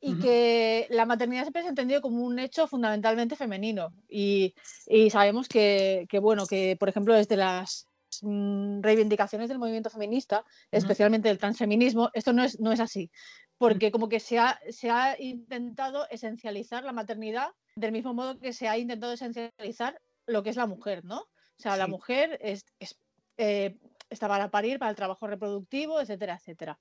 [0.00, 3.92] y que la maternidad siempre se ha entendido como un hecho fundamentalmente femenino.
[4.08, 4.54] Y,
[4.86, 7.86] y sabemos que, que, bueno, que por ejemplo desde las
[8.22, 13.10] reivindicaciones del movimiento feminista, especialmente del transfeminismo, esto no es, no es así.
[13.58, 18.52] Porque como que se ha, se ha intentado esencializar la maternidad del mismo modo que
[18.52, 21.20] se ha intentado esencializar lo que es la mujer, ¿no?
[21.20, 22.98] O sea, la mujer es, es,
[23.38, 23.78] eh,
[24.10, 26.78] está para parir, para el trabajo reproductivo, etcétera, etcétera.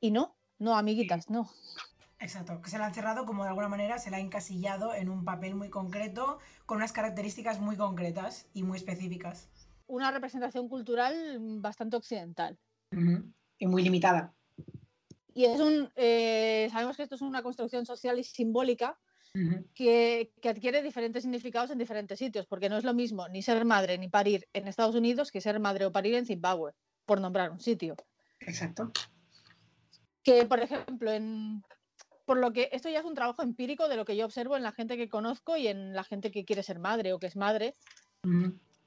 [0.00, 1.50] Y no, no, amiguitas, no.
[2.18, 5.10] Exacto, que se la han cerrado como de alguna manera se la ha encasillado en
[5.10, 9.50] un papel muy concreto, con unas características muy concretas y muy específicas.
[9.86, 12.58] Una representación cultural mm, bastante occidental.
[13.58, 14.34] Y muy limitada.
[15.34, 18.98] Y es un, eh, sabemos que esto es una construcción social y simbólica
[19.74, 23.66] que, que adquiere diferentes significados en diferentes sitios, porque no es lo mismo ni ser
[23.66, 26.72] madre ni parir en Estados Unidos que ser madre o parir en Zimbabue,
[27.04, 27.96] por nombrar un sitio.
[28.40, 28.92] Exacto.
[30.22, 31.62] Que, por ejemplo, en,
[32.26, 34.62] por lo que esto ya es un trabajo empírico de lo que yo observo en
[34.62, 37.36] la gente que conozco y en la gente que quiere ser madre o que es
[37.36, 37.74] madre.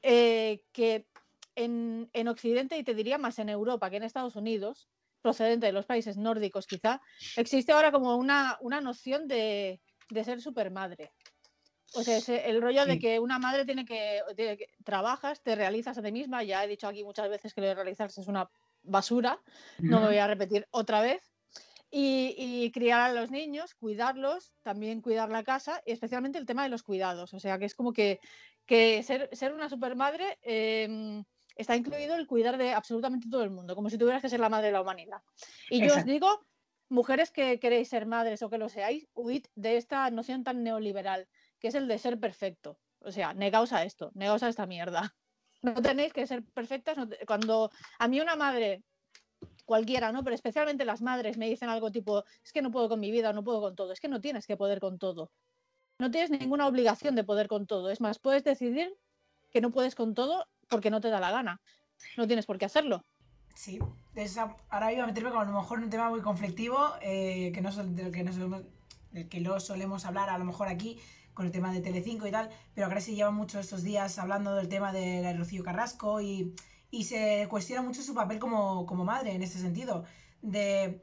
[0.02, 1.08] Eh, que
[1.56, 4.88] en, en Occidente, y te diría más en Europa que en Estados Unidos,
[5.22, 7.02] procedente de los países nórdicos quizá,
[7.36, 11.12] existe ahora como una, una noción de, de ser supermadre.
[11.92, 15.56] O sea, ese- el rollo de que una madre tiene que, tiene que- trabajas, te
[15.56, 18.28] realizas a ti misma, ya he dicho aquí muchas veces que lo de realizarse es
[18.28, 18.50] una
[18.84, 19.42] basura,
[19.82, 21.22] no me voy a repetir otra vez.
[21.92, 26.62] Y, y criar a los niños, cuidarlos, también cuidar la casa y especialmente el tema
[26.62, 27.34] de los cuidados.
[27.34, 28.20] O sea, que es como que,
[28.70, 31.24] que ser, ser una supermadre em,
[31.56, 34.48] está incluido el cuidar de absolutamente todo el mundo, como si tuvieras que ser la
[34.50, 35.22] madre de la humanidad.
[35.72, 36.46] Y yo os digo,
[36.88, 41.28] mujeres que queréis ser madres o que lo seáis, huid de esta noción tan neoliberal,
[41.60, 42.80] que es el de ser perfecto.
[43.00, 45.02] O sea, negaos a esto, negaos a esta mierda.
[45.62, 46.96] No tenéis que ser perfectas.
[46.96, 48.84] no te- Cuando a mí una madre
[49.66, 50.24] cualquiera, ¿no?
[50.24, 53.34] Pero especialmente las madres me dicen algo tipo, es que no puedo con mi vida,
[53.34, 53.92] no puedo con todo.
[53.92, 55.32] Es que no tienes que poder con todo.
[56.00, 57.90] No tienes ninguna obligación de poder con todo.
[57.90, 58.98] Es más, puedes decidir
[59.52, 61.62] que no puedes con todo porque no te da la gana.
[62.16, 63.04] No tienes por qué hacerlo.
[63.54, 63.80] Sí,
[64.70, 67.72] ahora iba a meterme con a lo mejor un tema muy conflictivo, eh, que no
[67.72, 68.64] del que no solemos,
[69.12, 70.98] del que no solemos hablar a lo mejor aquí,
[71.34, 74.56] con el tema de Telecinco y tal, pero ahora se lleva mucho estos días hablando
[74.56, 76.56] del tema de Rocío Carrasco y,
[76.90, 80.06] y se cuestiona mucho su papel como, como madre en este sentido,
[80.42, 81.02] de,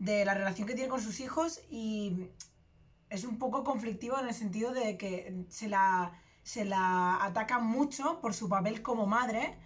[0.00, 2.30] de la relación que tiene con sus hijos y
[3.12, 8.20] es un poco conflictivo en el sentido de que se la, se la ataca mucho
[8.20, 9.58] por su papel como madre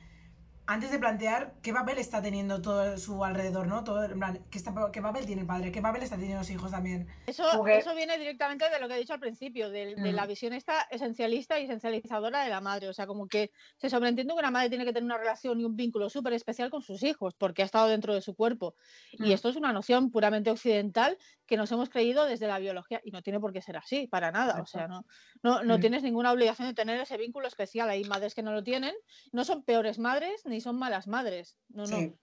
[0.68, 3.84] antes de plantear qué papel está teniendo todo su alrededor, ¿no?
[3.84, 6.50] Todo, en plan, ¿qué, está- qué papel tiene el padre, qué papel está teniendo los
[6.50, 7.06] hijos también.
[7.28, 10.24] Eso, Porque- eso viene directamente de lo que he dicho al principio, de, de la
[10.24, 10.28] Mm.
[10.28, 12.88] visión esta esencialista y esencializadora de la madre.
[12.88, 15.64] O sea, como que se sobreentiende que una madre tiene que tener una relación y
[15.64, 18.74] un vínculo súper especial con sus hijos, porque ha estado dentro de su cuerpo.
[19.12, 19.32] Y Mm.
[19.34, 23.22] esto es una noción puramente occidental que nos hemos creído desde la biología y no
[23.22, 24.60] tiene por qué ser así, para nada.
[24.60, 25.04] O sea, no,
[25.42, 25.80] no, no Mm.
[25.80, 27.88] tienes ninguna obligación de tener ese vínculo especial.
[27.88, 28.94] Hay madres que no lo tienen,
[29.32, 31.56] no son peores madres ni son malas madres.
[31.68, 32.14] No, no.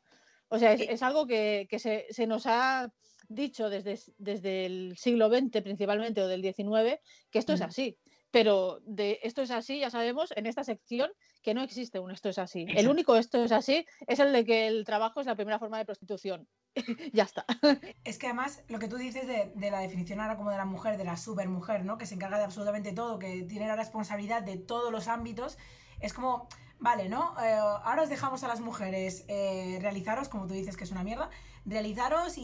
[0.49, 2.91] O sea, es, algo que, que se, se nos ha
[3.27, 6.99] dicho desde, desde el siglo XX principalmente o del XIX
[7.31, 7.97] que esto es así.
[8.33, 11.11] Pero de esto es así, ya sabemos en esta sección
[11.43, 12.65] que no existe un esto es así.
[12.75, 15.77] El único esto es así es el de que el trabajo es la primera forma
[15.77, 16.47] de prostitución.
[17.13, 17.45] ya está.
[18.03, 20.65] Es que además lo que tú dices de, de la definición ahora como de la
[20.65, 21.99] mujer, de la supermujer, ¿no?
[21.99, 25.59] Que se encarga de absolutamente todo, que tiene la responsabilidad de todos los ámbitos,
[25.99, 26.47] es como,
[26.79, 27.35] vale, ¿no?
[27.39, 31.03] Eh, ahora os dejamos a las mujeres eh, realizaros, como tú dices que es una
[31.03, 31.29] mierda,
[31.65, 32.41] realizaros y,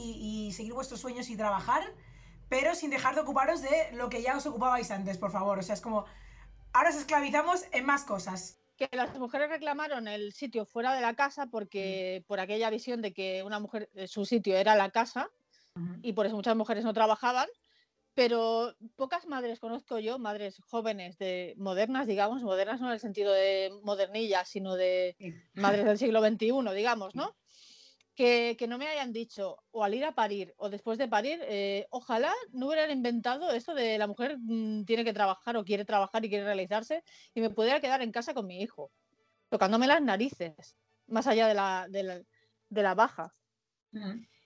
[0.48, 1.82] y seguir vuestros sueños y trabajar,
[2.50, 5.60] pero sin dejar de ocuparos de lo que ya os ocupabais antes, por favor.
[5.60, 6.06] O sea, es como,
[6.74, 8.58] ahora os esclavizamos en más cosas.
[8.78, 13.14] que las mujeres reclamaron el sitio fuera de la casa porque por aquella visión de
[13.14, 15.30] que una mujer eh, su sitio era la casa
[15.76, 16.00] Ujú.
[16.02, 17.48] y por eso muchas mujeres no trabajaban,
[18.14, 23.32] pero pocas madres conozco yo, madres jóvenes de modernas, digamos, modernas no en el sentido
[23.34, 25.16] de modernillas, sino de
[25.54, 27.36] madres del siglo XXI, digamos, ¿no?
[28.20, 31.40] Que, que no me hayan dicho, o al ir a parir, o después de parir,
[31.44, 35.86] eh, ojalá no hubieran inventado esto de la mujer mm, tiene que trabajar o quiere
[35.86, 37.02] trabajar y quiere realizarse,
[37.34, 38.92] y me pudiera quedar en casa con mi hijo,
[39.48, 40.76] tocándome las narices,
[41.08, 42.22] más allá de la, de la,
[42.68, 43.34] de la baja.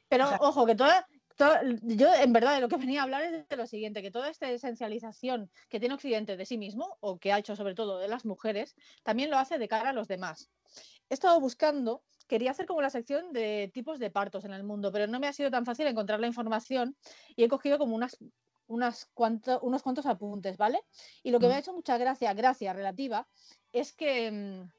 [0.08, 3.04] Pero O sea- ojo, que toda, toda- yo en verdad de lo que venía a
[3.04, 6.98] hablar es de lo siguiente, que toda esta esencialización que tiene Occidente de sí mismo,
[7.02, 9.93] o que ha hecho sobre todo de las mujeres, también lo hace de cara a
[9.93, 10.51] los demás.
[11.10, 14.91] He estado buscando, quería hacer como la sección de tipos de partos en el mundo,
[14.91, 16.97] pero no me ha sido tan fácil encontrar la información
[17.36, 18.18] y he cogido como unas,
[18.68, 19.10] unas
[19.62, 20.80] unos cuantos apuntes, ¿vale?
[21.24, 21.60] Y lo que me ha Mm.
[21.60, 23.28] hecho mucha gracia, gracia relativa,
[23.72, 24.72] es que mm,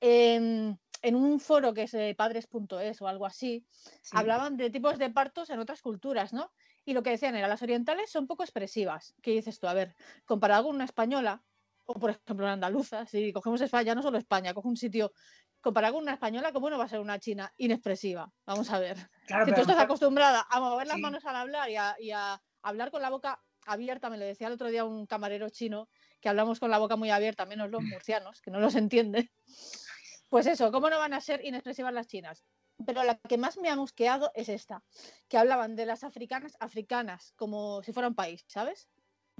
[0.00, 3.66] em, en un foro que es eh, padres.es o algo así,
[4.02, 4.16] Sí.
[4.16, 6.50] hablaban de tipos de partos en otras culturas, ¿no?
[6.84, 9.14] Y lo que decían era, las orientales son poco expresivas.
[9.22, 9.66] ¿Qué dices tú?
[9.68, 9.94] A ver,
[10.24, 11.44] comparado con una española,
[11.84, 15.12] o por ejemplo una andaluza, si cogemos España, no solo España, coge un sitio
[15.60, 18.32] comparado con una española, ¿cómo no va a ser una china inexpresiva?
[18.46, 18.96] Vamos a ver.
[19.26, 21.02] Claro, si tú estás acostumbrada a mover las Sí.
[21.02, 24.46] manos al hablar y a, y a hablar con la boca abierta, me lo decía
[24.48, 25.88] el otro día un camarero chino,
[26.20, 29.30] que hablamos con la boca muy abierta, menos los murcianos, que no los entiende.
[30.34, 32.44] Pues eso, ¿cómo no van a ser inexpresivas las chinas?
[32.84, 34.82] Pero la que más me ha mosqueado es esta,
[35.28, 38.88] que hablaban de las africanas africanas como si fuera un país, ¿sabes?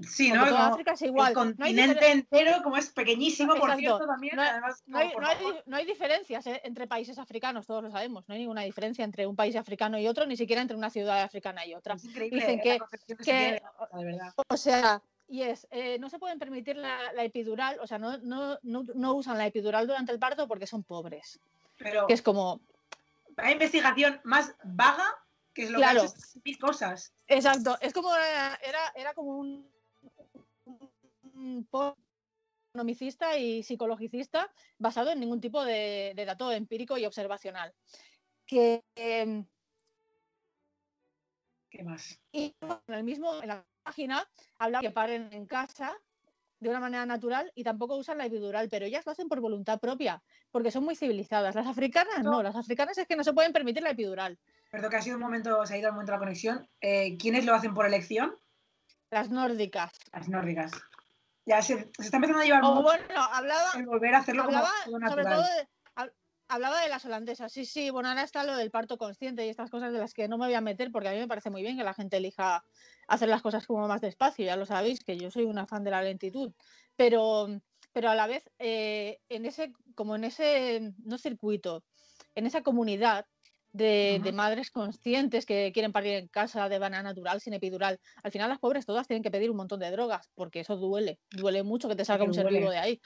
[0.00, 0.44] Sí, ¿no?
[0.46, 1.34] toda Como África es el igual.
[1.34, 4.36] No hay continente diferen- entero, como es pequeñísimo, por cierto, también.
[4.36, 5.36] No hay- además, No hay, por no hay
[5.66, 8.28] no hay diferencias eh, entre países africanos, todos lo sabemos.
[8.28, 11.22] No hay ninguna diferencia entre un país africano y otro, ni siquiera entre una ciudad
[11.22, 11.94] africana y otra.
[11.94, 14.32] Es increíble Dicen que, de verdad.
[14.48, 18.18] o sea, y es, eh, no se pueden permitir la, la epidural, o sea, no,
[18.18, 21.40] no, no, no usan la epidural durante el parto porque son pobres.
[21.78, 22.60] Pero Que es como,
[23.36, 25.06] hay investigación más vaga
[25.52, 26.00] que es lo Claro.
[26.00, 27.14] que ha hecho estas mil cosas.
[27.26, 29.70] exacto, es como, era, era, era como un,
[31.34, 31.68] un
[32.74, 37.72] economicista y psicologicista basado en ningún tipo de, de dato empírico y observacional.
[38.46, 39.46] Que, em,
[41.70, 42.20] ¿Qué más?
[42.32, 44.26] Y en el mismo, en la página,
[44.58, 45.94] habla que paren en casa
[46.60, 49.78] de una manera natural y tampoco usan la epidural, pero ellas lo hacen por voluntad
[49.78, 51.54] propia, porque son muy civilizadas.
[51.54, 52.42] Las africanas no, No.
[52.42, 54.38] las africanas es que no se pueden permitir la epidural.
[54.70, 56.68] Perdón, que ha sido un momento, se ha ido el momento de la conexión.
[56.80, 58.34] Eh, ¿Quiénes lo hacen por elección?
[59.10, 59.92] Las nórdicas.
[60.12, 60.72] Las nórdicas.
[61.46, 64.46] Ya se, se está empezando a llevar O mucho bueno, hablaba, el volver a hacerlo
[64.46, 65.34] como todo sobre natural.
[65.34, 65.68] todo de,
[66.54, 67.52] hablaba de las holandesas.
[67.52, 70.28] Sí, sí, bueno, ahora está lo del parto consciente y estas cosas de las que
[70.28, 72.16] no me voy a meter porque a mí me parece muy bien que la gente
[72.16, 72.64] elija
[73.08, 75.90] hacer las cosas como más despacio, ya lo sabéis, que yo soy una fan de
[75.90, 76.52] la lentitud.
[76.96, 77.48] Pero,
[77.92, 81.84] pero a la vez, eh, en ese, como en ese, no circuito,
[82.34, 83.26] en esa comunidad
[83.72, 84.32] de, de Ujú.
[84.32, 88.60] madres conscientes que quieren parir en casa de manera natural, sin epidural, al final las
[88.60, 91.96] pobres todas tienen que pedir un montón de drogas, porque eso duele, duele mucho que
[91.96, 93.00] te salga que un ser vivo de ahí.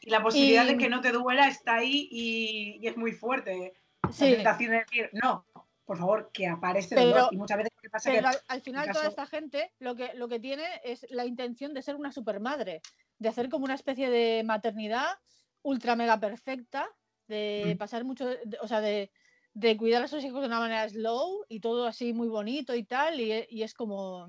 [0.00, 3.72] Y la posibilidad de que no te duela está ahí y, y es muy fuerte.
[4.02, 4.32] La Sí.
[4.34, 5.46] tentación de decir, no,
[5.84, 7.28] por favor, que apare este Pero- dolor.
[7.32, 9.94] Y muchas veces lo que pasa Pero que al, al final toda esta gente lo
[9.94, 12.80] que, lo que tiene es la intención de ser una supermadre,
[13.18, 15.18] de hacer como una especie de maternidad
[15.62, 16.88] ultra mega perfecta,
[17.28, 17.78] de Mm.
[17.78, 19.10] pasar mucho, de- o sea, de,
[19.54, 22.84] de cuidar a sus hijos de una manera slow y todo así muy bonito y
[22.84, 24.26] tal, y, y es como...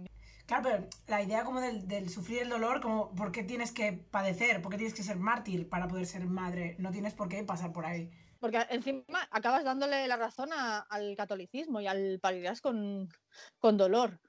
[0.53, 3.91] Claro, pero la idea como del, del sufrir el dolor, como por qué tienes que
[3.91, 7.43] padecer, por qué tienes que ser mártir para poder ser madre, no tienes por qué
[7.43, 8.11] pasar por ahí.
[8.39, 13.09] Porque encima acabas dándole la razón a- al catolicismo y al parirás con,
[13.57, 14.19] con dolor.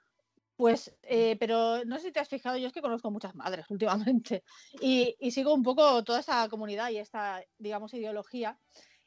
[0.57, 3.67] Pues, eh, pero no sé si te has fijado, yo es que conozco muchas madres
[3.71, 4.45] últimamente
[4.81, 8.59] y, y sigo un poco toda esta comunidad y esta, digamos, ideología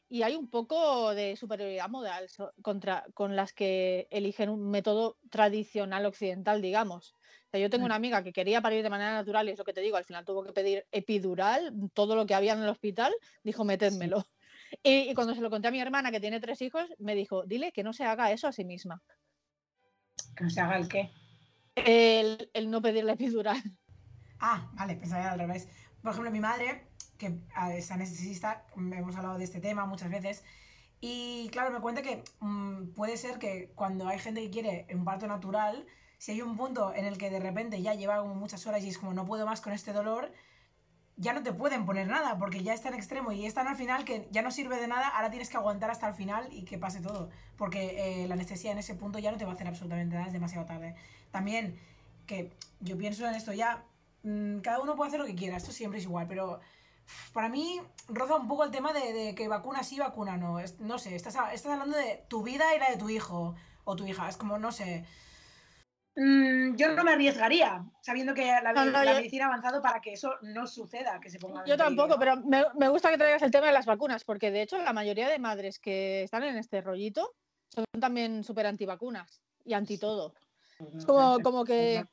[0.09, 5.17] y hay un poco de superioridad moral so- contra, con las que eligen un método
[5.29, 7.13] tradicional occidental, digamos.
[7.13, 7.87] O sea, yo tengo Mm.
[7.87, 10.05] una amiga que quería parir de manera natural y es lo que te digo, al
[10.05, 14.17] final tuvo que pedir epidural, todo lo que había en el hospital, dijo, métedmelo.
[14.83, 17.43] Y, y cuando se lo conté a mi hermana, que tiene tres hijos, me dijo,
[17.45, 19.01] dile que no se haga eso a sí misma.
[20.35, 21.09] que no se haga el qué.
[21.75, 23.61] El, el no pedir la epidural.
[24.39, 25.67] Ah, vale, pensaba al revés.
[26.01, 26.86] Por ejemplo, mi madre,
[27.17, 27.39] que
[27.75, 30.43] es anestesista, mm, hemos hablado de este tema muchas veces,
[30.99, 35.05] y claro, me cuenta que mm, puede ser que cuando hay gente que quiere un
[35.05, 35.85] parto natural,
[36.17, 38.89] si hay un punto en el que de repente ya lleva como muchas horas y
[38.89, 40.31] es como no puedo más con este dolor,
[41.15, 43.75] ya no te pueden poner nada, porque ya es tan extremo y es tan al
[43.75, 46.63] final que ya no sirve de nada, ahora tienes que aguantar hasta el final y
[46.63, 49.55] que pase todo, porque eh, la anestesia en ese punto ya no te va a
[49.55, 50.95] hacer absolutamente nada, es demasiado tarde.
[51.31, 51.79] También,
[52.27, 53.83] que yo pienso en esto ya,
[54.23, 56.59] mm, cada uno puede hacer lo que quiera, esto siempre es igual, pero
[57.33, 60.79] para mí roza un poco el tema de, de que vacuna sí, vacuna no, es-
[60.79, 64.05] no sé, estás, estás hablando de tu vida y la de tu hijo o tu
[64.05, 65.05] hija, es como, no sé,
[66.19, 69.83] Mm, yo no me arriesgaría, sabiendo que la, No, no, la yo- medicina ha avanzado
[69.83, 72.19] para que eso no suceda, que se ponga Yo tampoco, ¿no?
[72.19, 74.93] pero me, me gusta que traigas el tema de las vacunas, porque de hecho la
[74.93, 77.35] mayoría de madres que están en este rollito
[77.69, 80.33] son también súper antivacunas y anti todo.
[80.97, 82.03] Es como, como que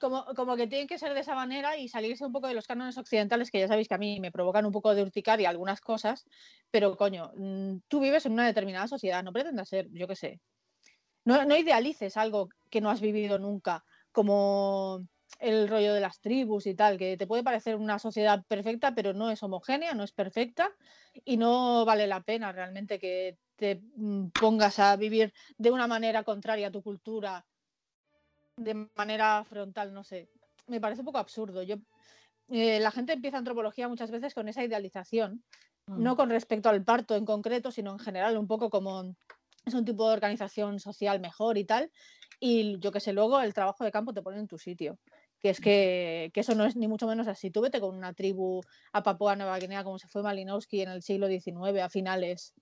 [0.00, 2.66] como, como que tienen que ser de esa manera y salirse un poco de los
[2.66, 5.80] cánones occidentales, que ya sabéis que a mí me provocan un poco de urticaria algunas
[5.80, 6.24] cosas,
[6.70, 10.40] pero coño, mm, tú vives en una determinada sociedad, no pretendas ser, yo qué sé.
[11.24, 15.06] No, no idealices algo que no has vivido nunca, como
[15.38, 19.12] el rollo de las tribus y tal, que te puede parecer una sociedad perfecta, pero
[19.12, 20.70] no es homogénea, no es perfecta
[21.24, 26.24] y no vale la pena realmente que te mm, pongas a vivir de una manera
[26.24, 27.44] contraria a tu cultura
[28.60, 30.28] de manera frontal, no sé.
[30.66, 31.62] Me parece un poco absurdo.
[31.62, 31.76] Yo,
[32.48, 35.42] eh, la gente empieza antropología muchas veces con esa idealización,
[35.86, 36.02] Mm.
[36.02, 39.16] no con respecto al parto en concreto, sino en general, un poco como
[39.64, 41.90] es un tipo de organización social mejor y tal.
[42.38, 44.98] Y yo que sé, luego el trabajo de campo te pone en tu sitio.
[45.40, 47.50] que es que, que eso no es ni mucho menos así.
[47.50, 48.60] Tú vete con una tribu
[48.92, 52.52] a Papua Nueva Guinea como se fue Malinowski en el siglo XIX a finales,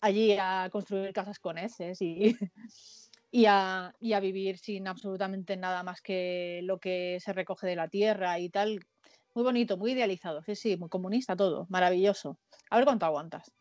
[0.00, 2.34] allí a construir casas con heces y,
[3.32, 7.76] y, a, y a vivir sin absolutamente nada más que lo que se recoge de
[7.76, 8.86] la tierra y tal.
[9.34, 12.38] Muy bonito, muy idealizado, sí, sí, muy comunista todo, maravilloso.
[12.70, 13.52] A ver cuánto aguantas.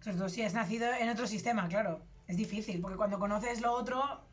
[0.00, 2.06] Sobre todo si has nacido en otro sistema, claro.
[2.26, 4.28] Es difícil, porque cuando conoces lo otro,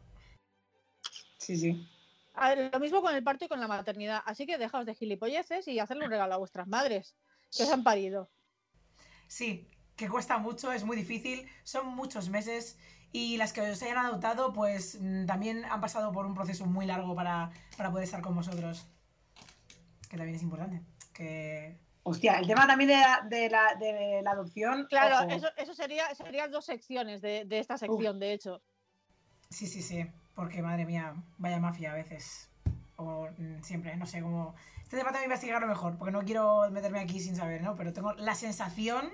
[1.37, 1.87] Sí, sí.
[2.33, 4.21] A ver, lo mismo con el parto y con la maternidad.
[4.25, 7.15] Así que dejaos de gilipolleces y hacerle un regalo a vuestras madres
[7.55, 8.29] que os han parido.
[9.27, 12.77] sí, que cuesta mucho, es muy difícil, son muchos meses
[13.15, 16.85] y las que os hayan adoptado, pues mm, también han pasado por un proceso muy
[16.85, 18.85] largo para, para poder estar con vosotros.
[20.09, 20.81] Que también es importante.
[21.13, 24.85] Que Hostia, el tema también de la, de la, de la adopción.
[24.89, 28.61] Claro, eso, eso sería, serían dos secciones de, de esta sección, de hecho.
[29.49, 30.05] Sí, sí, sí.
[30.33, 32.49] Porque, madre mía, vaya mafia a veces.
[32.97, 34.55] O mm, siempre, no sé cómo.
[34.83, 37.77] Este tema tengo que investigarlo mejor, porque no quiero meterme aquí sin saber, ¿no?
[37.77, 39.09] Pero tengo la sensación.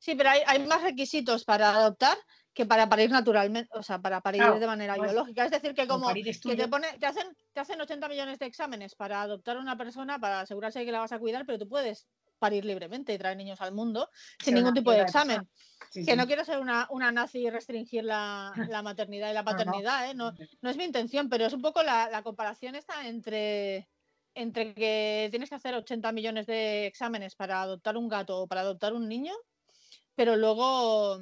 [0.00, 2.18] Sí, pero hay, hay más requisitos para adoptar
[2.52, 5.44] que para parir naturalmente, o sea, para parir Claro, de manera pues, biológica.
[5.44, 6.68] Es decir, que como que te, tuyo.
[6.68, 10.40] pone, te, hacen, te hacen 80 millones de exámenes para adoptar a una persona, para
[10.40, 12.06] asegurarse de que la vas a cuidar, pero tú puedes
[12.38, 14.08] parir libremente y traer niños al mundo
[14.42, 15.48] sin ningún tipo de examen.
[15.90, 16.16] Sí, Que sí.
[16.16, 19.56] no quiero ser una, una nazi y restringir la, la maternidad y la No, no.
[19.56, 20.14] paternidad, ¿eh?
[20.14, 20.32] No,
[20.62, 23.88] no es mi intención, pero es un poco la, la comparación esta entre,
[24.34, 28.62] entre que tienes que hacer 80 millones de exámenes para adoptar un gato o para
[28.62, 29.34] adoptar un niño,
[30.14, 31.18] pero luego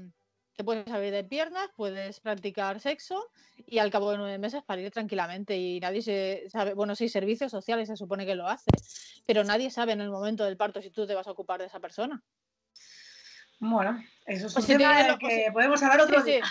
[0.58, 3.30] te puedes abrir de piernas, puedes practicar sexo
[3.64, 7.52] y al cabo de nueve meses parir tranquilamente y nadie se sabe, bueno, sí, servicios
[7.52, 8.68] sociales se supone que lo hace,
[9.24, 11.66] pero nadie sabe en el momento del parto si tú te vas a ocupar de
[11.66, 12.20] esa persona.
[13.60, 16.30] Bueno, eso es O un si tema del que podemos hablar otro Sí, sí.
[16.32, 16.44] día.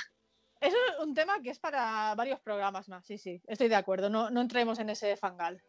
[0.61, 4.09] Eso es un tema que es para varios programas más, sí, sí, estoy de acuerdo,
[4.09, 5.61] no, no entremos en ese fangal.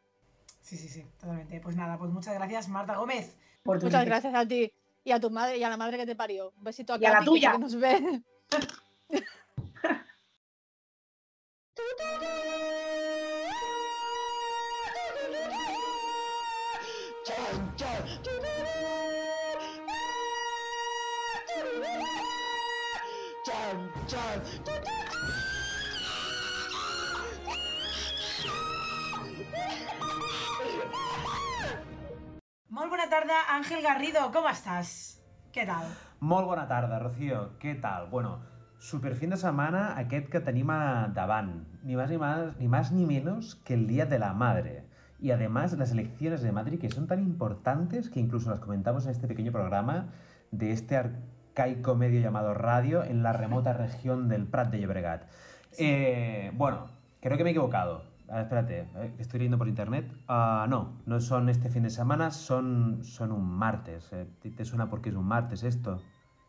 [0.60, 1.60] Sí, sí, sí, totalmente.
[1.60, 3.36] Pues nada, pues muchas gracias, Marta Gómez.
[3.64, 4.22] Por tu Muchas interés.
[4.22, 4.72] gracias a ti
[5.04, 6.52] y a tu madre y a la madre que te parió.
[6.56, 7.52] Un besito a Y a la tuya.
[7.52, 8.22] que nos ve.
[32.78, 35.20] Molt bona tarda, Ángel Garrido, ¿cómo estás?
[35.52, 35.84] ¿Qué tal?
[36.20, 37.40] Molt bona tarda, Rocío.
[37.58, 38.04] Què tal?
[38.12, 38.36] Bueno,
[38.78, 41.64] super fin de setmana aquest que tenim a davant.
[41.82, 44.84] Ni más ni, más, ni más ni menos que el Día de la Madre.
[45.18, 49.10] Y además las elecciones de Madrid que son tan importantes que incluso las comentamos en
[49.10, 50.12] este pequeño programa
[50.52, 55.24] de este arcaico medio llamado radio en la remota región del Prat de Llobregat.
[55.78, 56.86] Eh, bueno,
[57.20, 58.04] creo que me he equivocado.
[58.30, 60.12] Ah, espérate, eh, estoy leyendo por internet.
[60.28, 64.10] Ah, no, no son este fin de semana, son, son un martes.
[64.12, 66.00] Eh, ¿te, te suena porque es un martes esto?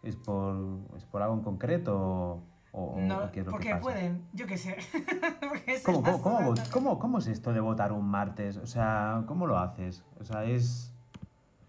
[0.03, 0.55] ¿Es por,
[0.97, 3.81] ¿Es por algo en concreto o, o- No, qué es lo porque que pasa?
[3.83, 4.75] pueden, yo qué sé.
[5.85, 8.57] ¿Cómo, cómo, cómo, cómo- cómo es esto de votar un martes?
[8.57, 10.03] O sea, ¿cómo lo haces?
[10.19, 10.93] O sea, es...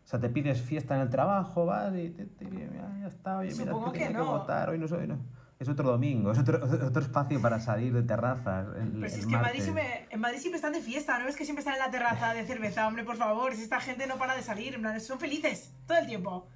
[0.04, 3.38] O sea, te pides fiesta en el trabajo, vas y te, te- ya, ya está,
[3.38, 4.38] oye, mira, Supongo que que tenía que no.
[4.38, 5.06] votar, hoy no soy...
[5.06, 5.18] no.
[5.60, 9.26] Es otro domingo, es otro, otro espacio para salir de terrazas el, si el es
[9.26, 11.28] que en Madrid, siempre, en Madrid siempre están de fiesta, ¿no?
[11.28, 13.54] Es que siempre están en la terraza de cerveza, hombre, por favor.
[13.54, 16.46] Si esta gente no para de salir, en plan, son felices todo el tiempo.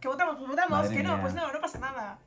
[0.00, 1.22] Que votamos, pues votamos, Madre que no, mía.
[1.22, 2.18] pues no, no pasa nada.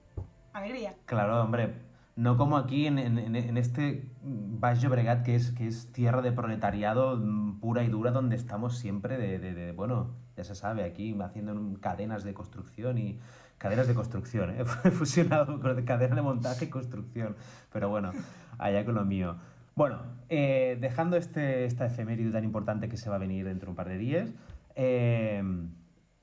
[0.53, 0.95] Alegría.
[1.03, 1.73] Claro, hombre,
[2.15, 6.31] no como aquí en, en- en- este Baix Llobregat, que es, que es tierra de
[6.31, 7.21] proletariado
[7.59, 11.77] pura y dura, donde estamos siempre de, de- de, bueno, ya se sabe, aquí haciendo
[11.81, 13.19] cadenas de construcción y
[13.61, 14.65] cadenas de construcción, ¿eh?
[14.91, 17.35] fusionado con cadena de montaje y construcción,
[17.71, 18.11] pero bueno,
[18.57, 19.35] allá con lo mío.
[19.75, 19.99] Bueno,
[20.29, 23.75] eh, dejando este, esta efeméride tan importante que se va a venir dentro de un
[23.75, 24.33] par de días,
[24.75, 25.43] eh,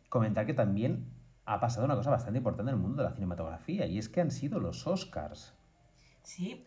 [0.08, 1.04] comentar que también
[1.46, 4.20] ha pasado una cosa bastante importante en el mundo de la cinematografía, y es que
[4.20, 5.54] han sido los Oscars.
[6.22, 6.66] Sí,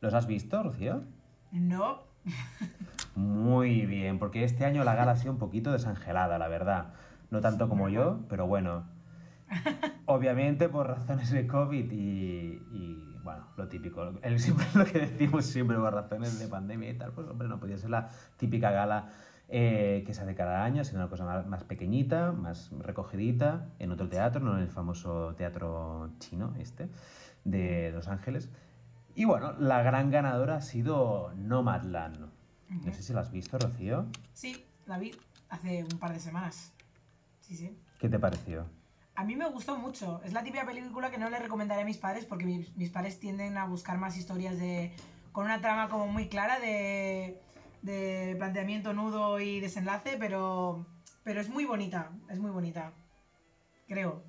[0.00, 1.02] ¿Los has visto, Rocío?
[1.52, 2.00] no.
[3.14, 6.94] Muy bien, porque este año la gala ha sido un poquito desangelada, la verdad.
[7.30, 8.84] No tanto como yo, pero bueno.
[10.06, 14.12] Obviamente por razones de COVID y, y, bueno, lo típico.
[14.22, 17.58] El, siempre lo que decimos siempre por razones de pandemia y tal, pues hombre, no
[17.58, 19.10] podía ser la típica gala
[19.48, 23.92] eh, que se hace cada año, sino una cosa más, más pequeñita, más recogidita, en
[23.92, 26.88] otro teatro, no en el famoso teatro chino este,
[27.44, 28.50] de Los Ángeles.
[29.14, 32.30] Y bueno, la gran ganadora ha sido Nomadland.
[32.70, 34.06] No sé si la has visto, Rocío.
[34.32, 35.12] Sí, la vi
[35.50, 36.72] hace un par de semanas.
[37.40, 37.76] Sí, sí.
[37.98, 38.64] ¿Qué te pareció?
[39.14, 40.20] A mí me gustó mucho.
[40.24, 43.58] Es la típica película que no le recomendaré a mis padres porque mis, padres tienden
[43.58, 44.92] a buscar más historias de
[45.32, 47.40] con una trama como muy clara de
[47.82, 50.86] de planteamiento, nudo y desenlace, pero,
[51.24, 52.92] pero es muy bonita, es muy bonita.
[53.88, 54.22] Creo.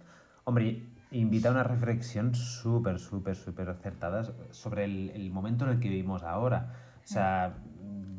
[0.43, 5.89] Hombre, invita a una reflexión súper, súper, súper acertada sobre el, momento en el que
[5.89, 6.73] vivimos ahora.
[7.03, 7.57] O sea,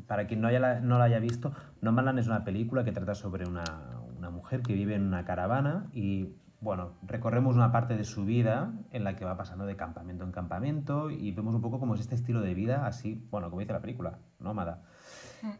[0.07, 3.13] para quien no, haya la- no la haya visto, Nomadland es una película que trata
[3.13, 3.63] sobre una,
[4.17, 6.29] una mujer que vive en una caravana y,
[6.61, 10.31] bueno, recorremos una parte de su vida en la que va pasando de campamento en
[10.31, 13.73] campamento y vemos un poco cómo es este estilo de vida, así, bueno, como dice
[13.73, 14.81] la película, nómada.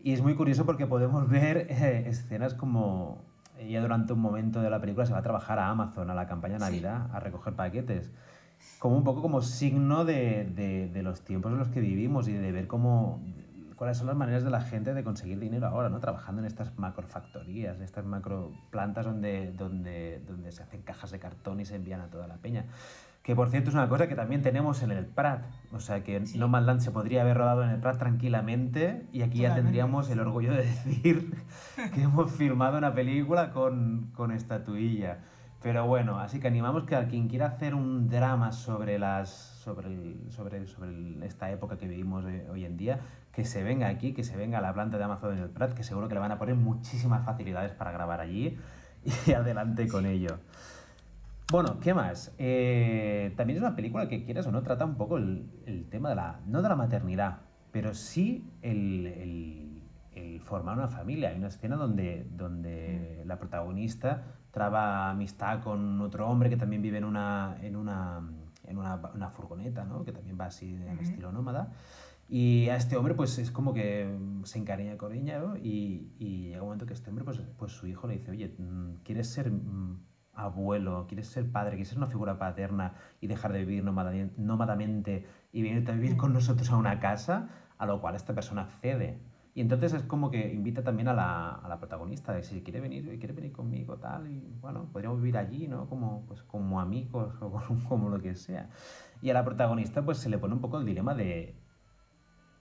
[0.01, 3.21] Y es muy curioso porque podemos ver eh, escenas como
[3.59, 6.27] ella durante un momento de la película se va a trabajar a Amazon, a la
[6.27, 8.11] campaña Navidad, a recoger paquetes.
[8.79, 12.33] Como un poco como signo de, de- de los tiempos en los que vivimos y
[12.33, 13.21] de ver cómo
[13.75, 15.99] cuáles son las maneras de la gente de conseguir dinero ahora, ¿no?
[15.99, 21.59] Trabajando en estas macrofactorías, estas macro plantas donde, donde, donde se hacen cajas de cartón
[21.59, 22.65] y se envían a toda la peña.
[23.23, 25.43] Que por cierto es una cosa que también tenemos en el Prat.
[25.71, 29.23] O sea que No Man's Land se podría haber rodado en el Prat tranquilamente y
[29.23, 31.33] aquí ya Totalmente, tendríamos el orgullo de decir
[31.93, 35.17] que hemos filmado una película con, con estatuilla.
[35.63, 39.87] Pero bueno, así que animamos que a quien quiera hacer un drama sobre las sobre,
[39.87, 42.99] el- sobre, sobre el- esta época que vivimos hoy, hoy en día,
[43.35, 45.73] que se venga aquí, que se venga a la planta de Amazon en el Prat,
[45.73, 48.57] que seguro que le van a poner muchísimas facilidades para grabar allí
[49.27, 50.39] y adelante con ello.
[51.51, 52.33] Bueno, ¿qué más?
[52.39, 56.09] Eh, también es una película que, quieras o no, trata un poco el, el tema
[56.09, 57.39] de la, no de la maternidad,
[57.71, 59.81] pero sí el, el-
[60.13, 61.29] el formar una familia.
[61.29, 66.97] Hay una escena donde, donde la protagonista traba amistad con otro hombre que también vive
[66.99, 68.21] en una, en una,
[68.63, 70.05] en una, una furgoneta, ¿no?
[70.05, 71.01] Que también va así de Ujú.
[71.03, 71.73] estilo nómada.
[72.27, 75.41] Y a este hombre pues es como que mm, se encariña con ella.
[75.61, 78.55] Y, y llega un momento que este hombre pues, pues su hijo le dice, oye,
[78.57, 79.99] mm, ¿quieres ser mm,
[80.33, 81.05] abuelo?
[81.07, 81.71] ¿Quieres ser padre?
[81.71, 86.17] ¿Quieres ser una figura paterna y dejar de vivir nómada- nómadamente y venirte a vivir
[86.17, 87.49] con nosotros a una casa?
[87.77, 89.19] A lo cual esta persona accede.
[89.53, 92.81] Y entonces es como que invita también a la, a la protagonista, de si quiere
[92.81, 95.87] venir, quiere venir conmigo, tal, y bueno, podríamos vivir allí, ¿no?
[95.87, 97.51] Como, pues, como amigos o
[97.87, 98.69] como lo que sea.
[99.21, 101.55] Y a la protagonista pues se le pone un poco el dilema de,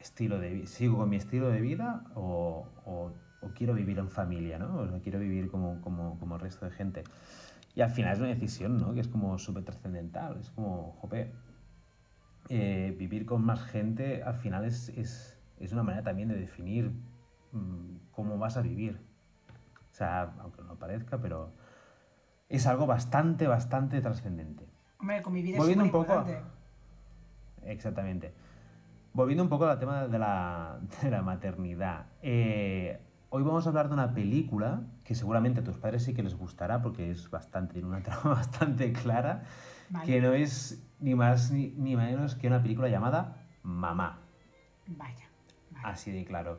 [0.04, 4.58] estilo de sigo con mi estilo de vida o, o- o quiero vivir en familia,
[4.58, 4.76] ¿no?
[4.82, 7.04] O quiero vivir como, como, como el resto de gente.
[7.74, 8.94] Y al final es una decisión, ¿no?
[8.94, 10.38] Que es como súper trascendental.
[10.40, 11.30] Es como, jope,
[12.48, 16.90] eh, vivir con más gente al final es, es, es una manera también de definir
[17.52, 18.98] mm, cómo vas a vivir.
[19.90, 21.52] O sea, aunque no parezca, pero
[22.48, 24.66] es algo bastante, bastante trascendente.
[24.98, 26.14] Hombre, convivir es Volviendo un poco.
[26.14, 26.42] importante.
[27.66, 28.32] Exactamente.
[29.14, 32.06] Volviendo un poco al tema de la, de la maternidad.
[32.20, 32.98] eh,
[33.30, 36.34] hoy vamos a hablar de una película que seguramente a tus padres sí que les
[36.36, 39.44] gustará porque es bastante, tiene una trama bastante clara,
[39.88, 40.04] Vale.
[40.06, 44.18] que no es ni más ni, ni menos que una película llamada Mamá.
[44.88, 45.28] Vaya.
[45.84, 46.58] Así de claro.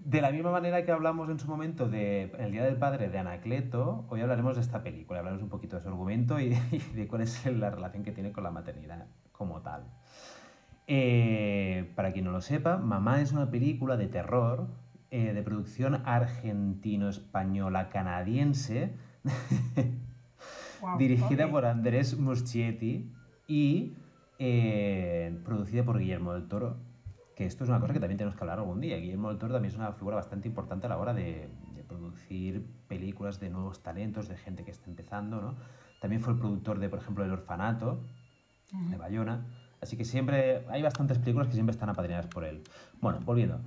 [0.00, 3.18] De la misma manera que hablamos en su momento de El Día del Padre de
[3.18, 7.06] Anacleto, hoy hablaremos de esta película, hablaremos un poquito de su argumento y, y de
[7.06, 9.84] cuál es la relación que tiene con la maternidad como tal.
[10.86, 14.66] Eh, para quien no lo sepa, Mamá es una película de terror
[15.10, 18.96] eh, de producción argentino-española canadiense
[20.80, 21.50] Guau, dirigida ok.
[21.52, 23.12] por Andrés Muschietti
[23.46, 23.94] y
[24.38, 26.76] eh, producida por Guillermo del Toro.
[27.36, 28.96] Que esto es una cosa que también tenemos que hablar algún día.
[28.96, 32.66] Guillermo del Toro también es una figura bastante importante a la hora de, de producir
[32.88, 35.54] películas de nuevos talentos, de gente que está empezando, ¿no?
[36.00, 38.00] También fue el productor de, por ejemplo, El Orfanato,
[38.72, 39.46] de Bayona.
[39.82, 42.62] Así que siempre hay bastantes películas que siempre están apadrinadas por él.
[43.00, 43.60] Bueno, volviendo.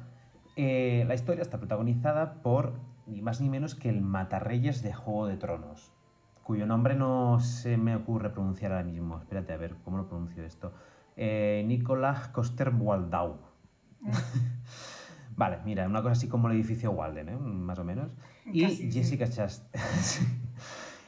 [0.55, 5.27] Eh, la historia está protagonizada por ni más ni menos que el Matarreyes de Juego
[5.27, 5.91] de Tronos,
[6.43, 9.19] cuyo nombre no se me ocurre pronunciar ahora mismo.
[9.19, 10.71] Espérate, a ver, ¿cómo lo pronuncio esto?
[11.17, 13.37] Eh, Nicolás Coster-Waldau.
[15.35, 17.37] vale, mira, una cosa así como el edificio Walden, ¿eh?
[17.37, 18.09] más o menos.
[18.45, 18.91] Y Casi, sí.
[18.91, 19.83] Jessica Chastain.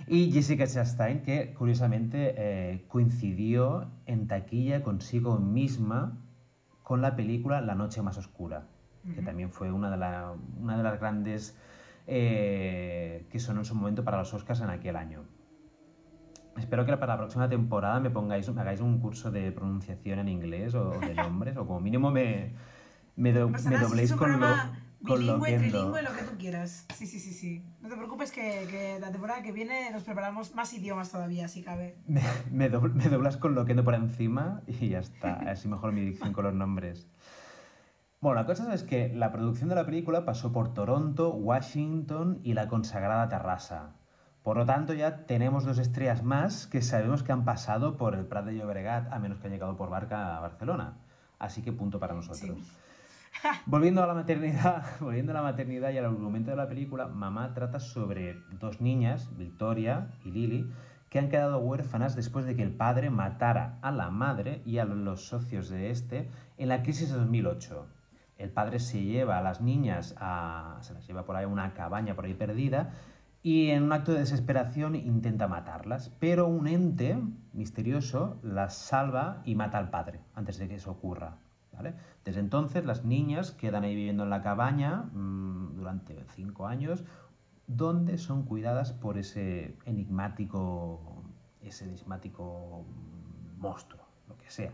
[0.08, 6.18] y Jessica Chastain, que curiosamente eh, coincidió en taquilla consigo misma
[6.84, 8.64] con la película La Noche Más Oscura,
[9.16, 11.58] que también fue una de, la- una de las grandes
[12.08, 15.24] eh, que sonó en su momento para los Oscars en aquel año.
[16.58, 20.28] Espero que para la próxima temporada me pongáis, me hagáis un curso de pronunciación en
[20.30, 22.54] inglés o, o de nombres, o como mínimo me,
[23.16, 24.38] me, do- me dobléis con lo
[25.00, 26.86] bilingüe, trilingüe, lo que tú quieras.
[26.96, 27.64] Sí, sí, sí, sí.
[27.82, 31.64] No te preocupes que, que la temporada que viene nos preparamos más idiomas todavía, si
[31.64, 31.98] cabe.
[32.08, 32.22] Me,
[32.52, 35.34] me dobl- me doblas con lo que ando por encima y ya está.
[35.50, 37.08] Así mejor mi dicción con los nombres.
[38.20, 42.54] Bueno, la cosa es que la producción de la película pasó por Toronto, Washington y
[42.56, 43.94] la consagrada Terrassa.
[44.42, 48.26] Por lo tanto, ya tenemos dos estrellas más que sabemos que han pasado por el
[48.26, 50.98] Prat de Llobregat, a menos que hayan llegado por barca a Barcelona.
[51.38, 52.58] Así que punto para nosotros.
[53.66, 57.54] Volviendo a la maternidad, volviendo a la maternidad y al argumento de la película, Mamá
[57.54, 60.72] trata sobre dos niñas, Victoria y Lily,
[61.10, 64.86] que han quedado huérfanas después de que el padre matara a la madre y a
[64.86, 67.88] los socios de este en la crisis de 2008.
[68.38, 71.74] El padre se lleva a las niñas a, se las lleva por ahí a una
[71.74, 72.92] cabaña por ahí perdida
[73.42, 77.18] y en un acto de desesperación intenta matarlas, pero un ente
[77.54, 81.38] misterioso las salva y mata al padre antes de que eso ocurra.
[81.78, 81.94] ¿Vale?
[82.26, 87.06] Desde entonces las niñas quedan ahí viviendo en la cabaña mmm, durante cinco años,
[87.68, 91.24] donde son cuidadas por ese enigmático,
[91.62, 92.86] ese enigmático
[93.58, 94.72] monstruo, lo que sea.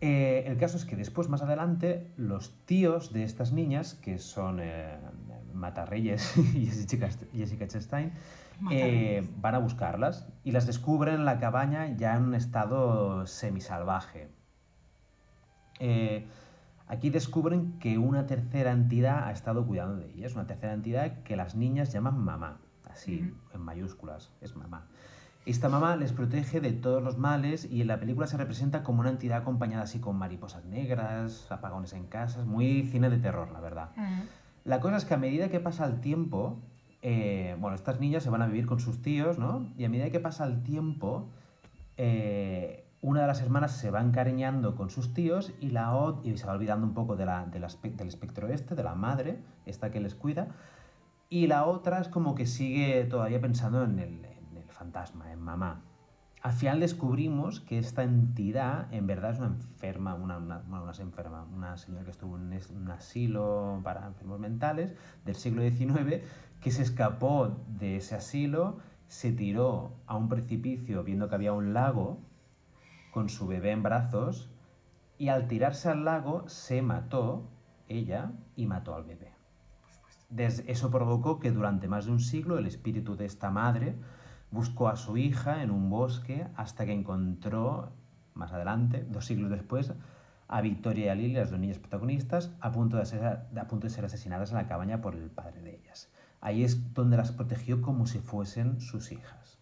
[0.00, 4.60] Eh, el caso es que después, más adelante, los tíos de estas niñas, que son
[4.60, 4.96] eh,
[5.54, 8.12] Matarreyes y Jessica, Jessica Chastain,
[8.70, 14.28] eh, van a buscarlas y las descubren en la cabaña ya en un estado semisalvaje.
[15.80, 16.26] Eh,
[16.86, 21.36] aquí descubren que una tercera entidad ha estado cuidando de ellas, una tercera entidad que
[21.36, 22.58] las niñas llaman mamá,
[22.90, 24.86] así, en mayúsculas, es mamá.
[25.46, 29.00] Esta mamá les protege de todos los males y en la película se representa como
[29.00, 33.60] una entidad acompañada así con mariposas negras, apagones en casas, muy cine de terror, la
[33.60, 33.90] verdad.
[34.64, 36.60] La cosa es que a medida que pasa el tiempo,
[37.00, 39.66] eh, bueno, estas niñas se van a vivir con sus tíos, ¿no?
[39.78, 41.30] Y a medida que pasa el tiempo,
[41.96, 45.92] eh, una de las hermanas se va encariñando con sus tíos y la
[46.24, 47.28] y se va olvidando un poco del,
[47.64, 50.48] espectro este, de la madre, esta que les cuida,
[51.28, 54.26] y la otra es como que sigue todavía pensando en el,
[54.68, 55.82] fantasma, en mamá.
[56.40, 61.44] Al final descubrimos que esta entidad en verdad es una enferma, una, una, una enferma,
[61.52, 64.94] una señora que estuvo en un asilo para enfermos mentales
[65.24, 66.22] del siglo XIX,
[66.60, 68.78] que se escapó de ese asilo,
[69.08, 72.20] se tiró a un precipicio viendo que había un lago
[73.18, 74.48] con su bebé en brazos
[75.18, 77.50] y al tirarse al lago se mató
[77.88, 79.32] ella y mató al bebé.
[80.36, 83.96] Eso provocó que durante más de un siglo el espíritu de esta madre
[84.52, 87.90] buscó a su hija en un bosque hasta que encontró,
[88.34, 89.92] más adelante, dos siglos después,
[90.46, 93.88] a Victoria y a Lily, las dos niñas protagonistas, a punto de ser, a punto
[93.88, 96.08] de ser asesinadas en la cabaña por el padre de ellas.
[96.40, 99.57] Ahí es donde las protegió como si fuesen sus hijas.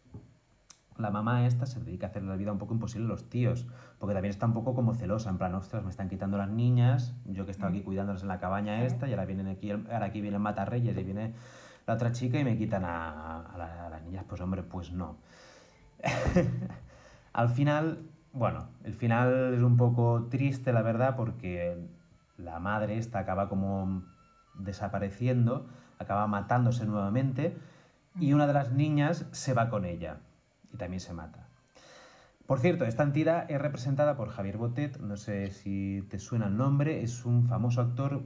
[0.98, 3.66] La mamá esta se dedica a hacer la vida un poco imposible a los tíos,
[3.98, 7.14] porque también está un poco como celosa, en plan, ostras, me están quitando las niñas,
[7.26, 10.20] yo que estaba aquí cuidándolas en la cabaña esta, y ahora vienen aquí, ahora aquí
[10.22, 11.34] viene el Matarreyes y viene
[11.86, 14.90] la otra chica y me quitan a, a la- a las niñas, pues hombre, pues
[14.92, 15.16] no.
[17.32, 17.98] Al final,
[18.32, 21.76] bueno, el final es un poco triste, la verdad, porque
[22.38, 24.02] la madre esta acaba como
[24.54, 25.66] desapareciendo,
[25.98, 27.56] acaba matándose nuevamente,
[28.18, 30.18] y una de las niñas se va con ella
[30.76, 31.48] y también se mata.
[32.46, 36.56] Por cierto, esta entidad es representada por Javier Botet, no sé si te suena el
[36.56, 38.22] nombre, es un famoso actor,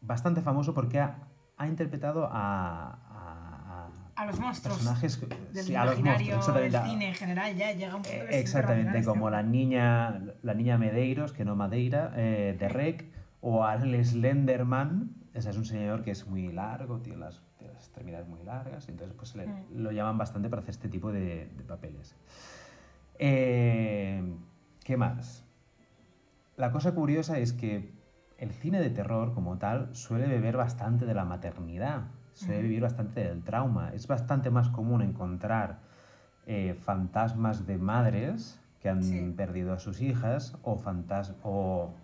[0.00, 1.18] bastante famoso porque ha,
[1.58, 4.78] ha interpretado a, a- A los monstruos.
[4.78, 5.20] personajes
[5.52, 8.16] Del sí, a los imaginario, monstruos, exactamente, del cine en general, ya llega un punto
[8.30, 13.04] es Exactamente, como este la niña, la niña Medeiros, que no Madeira, eh, de Rec,
[13.42, 18.28] o al Slenderman, es un señor que es muy largo, tiene las, tiene las extremidades
[18.28, 19.64] muy largas, entonces pues le- Mm.
[19.82, 22.14] lo llaman bastante para hacer este tipo de, de papeles.
[23.18, 24.22] Eh,
[24.84, 25.44] ¿Qué más?
[26.56, 27.92] La cosa curiosa es que
[28.38, 32.62] el cine de terror como tal suele beber bastante de la maternidad, suele Ujú.
[32.64, 33.90] vivir bastante del trauma.
[33.94, 35.80] Es bastante más común encontrar
[36.46, 41.94] eh, fantasmas de madres que han perdido a sus hijas o, fantas o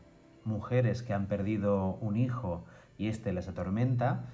[0.44, 2.64] mujeres que han perdido un hijo
[2.98, 4.24] y este les atormenta,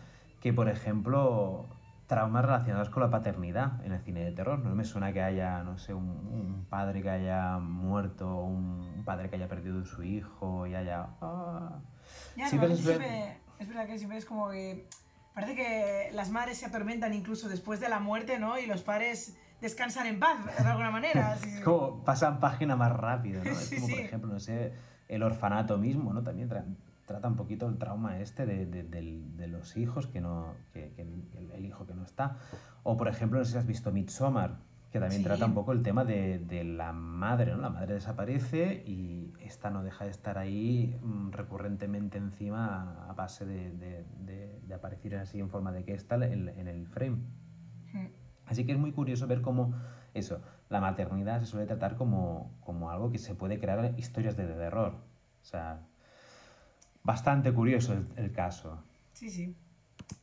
[0.40, 1.66] que por ejemplo
[2.06, 4.58] traumas relacionados con la paternidad en el cine de terror.
[4.58, 9.30] No me suena que haya, no sé, un, un padre que haya muerto, un, padre
[9.30, 11.06] que haya perdido su hijo y haya...
[11.22, 11.78] ah.
[12.36, 14.86] Ya, normalmente se suele- siempre- es verdad que siempre es como que
[15.34, 18.58] parece que las madres se atormentan incluso después de la muerte, ¿no?
[18.58, 21.32] Y los padres descansan en paz, de alguna manera.
[21.32, 23.50] así- como pasan página más rápido, ¿no?
[23.50, 24.02] Es Sí, como, por sí.
[24.04, 24.74] ejemplo, no sé,
[25.08, 26.22] el orfanato mismo, ¿no?
[26.22, 26.48] También
[27.06, 31.50] trata un poquito el trauma este de, de- los hijos, que no, que, que el,
[31.52, 32.36] el hijo que no está.
[32.82, 34.56] O, por ejemplo, no sé si has visto Midsommar,
[34.90, 35.24] que también Sí.
[35.26, 37.58] trata un poco el tema de, de la madre, ¿no?
[37.60, 43.44] La madre desaparece y esta no deja de estar ahí mm, recurrentemente encima a, base
[43.44, 44.04] de,
[44.74, 47.18] aparecer así en forma de que está en, en el frame.
[47.92, 48.06] Mm.
[48.46, 49.74] Así que es muy curioso ver cómo
[50.14, 54.46] eso, la maternidad se suele tratar como, como algo que se puede crear historias de
[54.46, 54.94] terror.
[55.42, 55.80] O sea,
[57.04, 58.82] bastante curioso el, caso.
[59.12, 59.54] Sí, sí.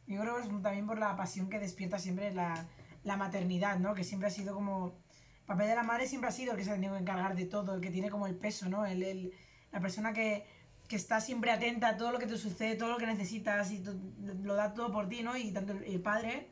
[0.07, 2.65] Yo creo que es también por la pasión que despierta siempre la,
[3.03, 3.93] la maternidad, ¿no?
[3.93, 4.99] Que siempre ha sido como...
[5.41, 7.35] El papel de la madre siempre ha sido el que se ha tenido que encargar
[7.35, 8.85] de todo, el que tiene como el peso, ¿no?
[8.85, 9.33] El, el-
[9.71, 10.45] la persona que,
[10.87, 13.83] que está siempre atenta a todo lo que te sucede, todo lo que necesitas y
[14.43, 15.37] lo da todo por ti, ¿no?
[15.37, 16.49] Y tanto el, padre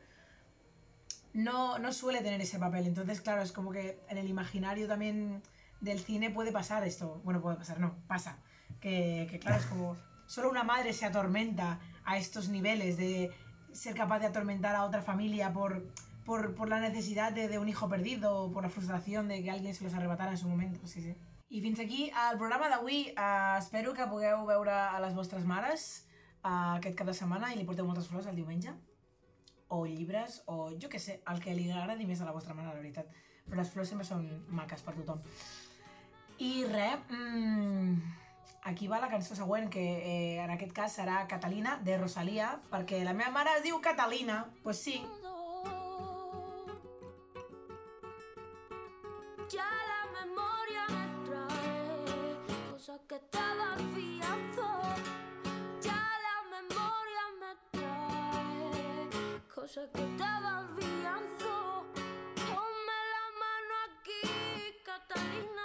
[1.32, 2.86] no, no suele tener ese papel.
[2.86, 5.42] Entonces, claro, es como que en el imaginario también
[5.80, 7.20] del cine puede pasar esto.
[7.24, 8.38] Bueno, puede pasar, no, pasa.
[8.80, 9.96] Que claro, es como
[10.30, 13.32] solo una madre se atormenta a estos niveles de
[13.72, 15.92] ser capaz de atormentar a otra familia por,
[16.24, 19.50] por, por la necesidad de, de un hijo perdido o por la frustración de que
[19.50, 20.86] alguien se los arrebatara en su momento.
[20.86, 21.16] Sí, sí.
[21.48, 23.10] I fins aquí el programa d'avui.
[23.18, 26.06] Uh, espero que pugueu veure a les vostres mares
[26.44, 28.70] uh, aquest cap de setmana i li porteu moltes flors el diumenge.
[29.66, 32.70] O llibres, o jo que sé, el que li agradi més a la vostra mare,
[32.70, 33.10] la veritat.
[33.50, 35.18] Però les flors sempre són maques per tothom.
[36.38, 37.98] I res, mmm,
[38.62, 43.04] aquí va la cançó següent, que eh, en aquest cas serà Catalina, de Rosalia, perquè
[43.04, 44.44] la meva mare es diu Catalina.
[44.62, 45.00] Pues sí,
[49.50, 54.68] Ya la memoria me trae cosas que afianzo.
[55.82, 59.10] Ya la memoria me trae
[59.52, 61.54] cosas que afianzo.
[62.36, 64.22] Ponme la mano aquí,
[64.84, 65.59] Catalina,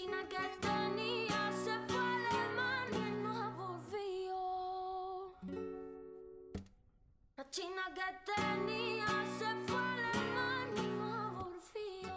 [0.00, 1.26] sin aquesta ni
[1.64, 4.38] se fue a Alemania y no volvió.
[7.36, 12.16] La china que tenía se fue a Alemania y no volvió.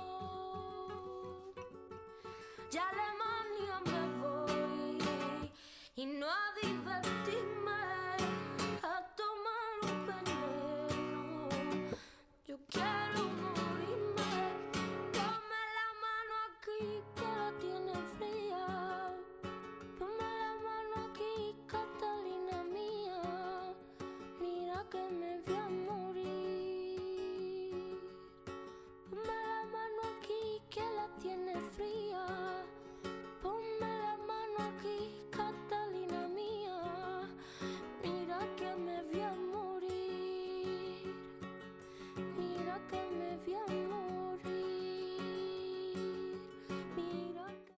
[2.72, 5.52] Ya Alemania me voy
[5.96, 6.43] y no.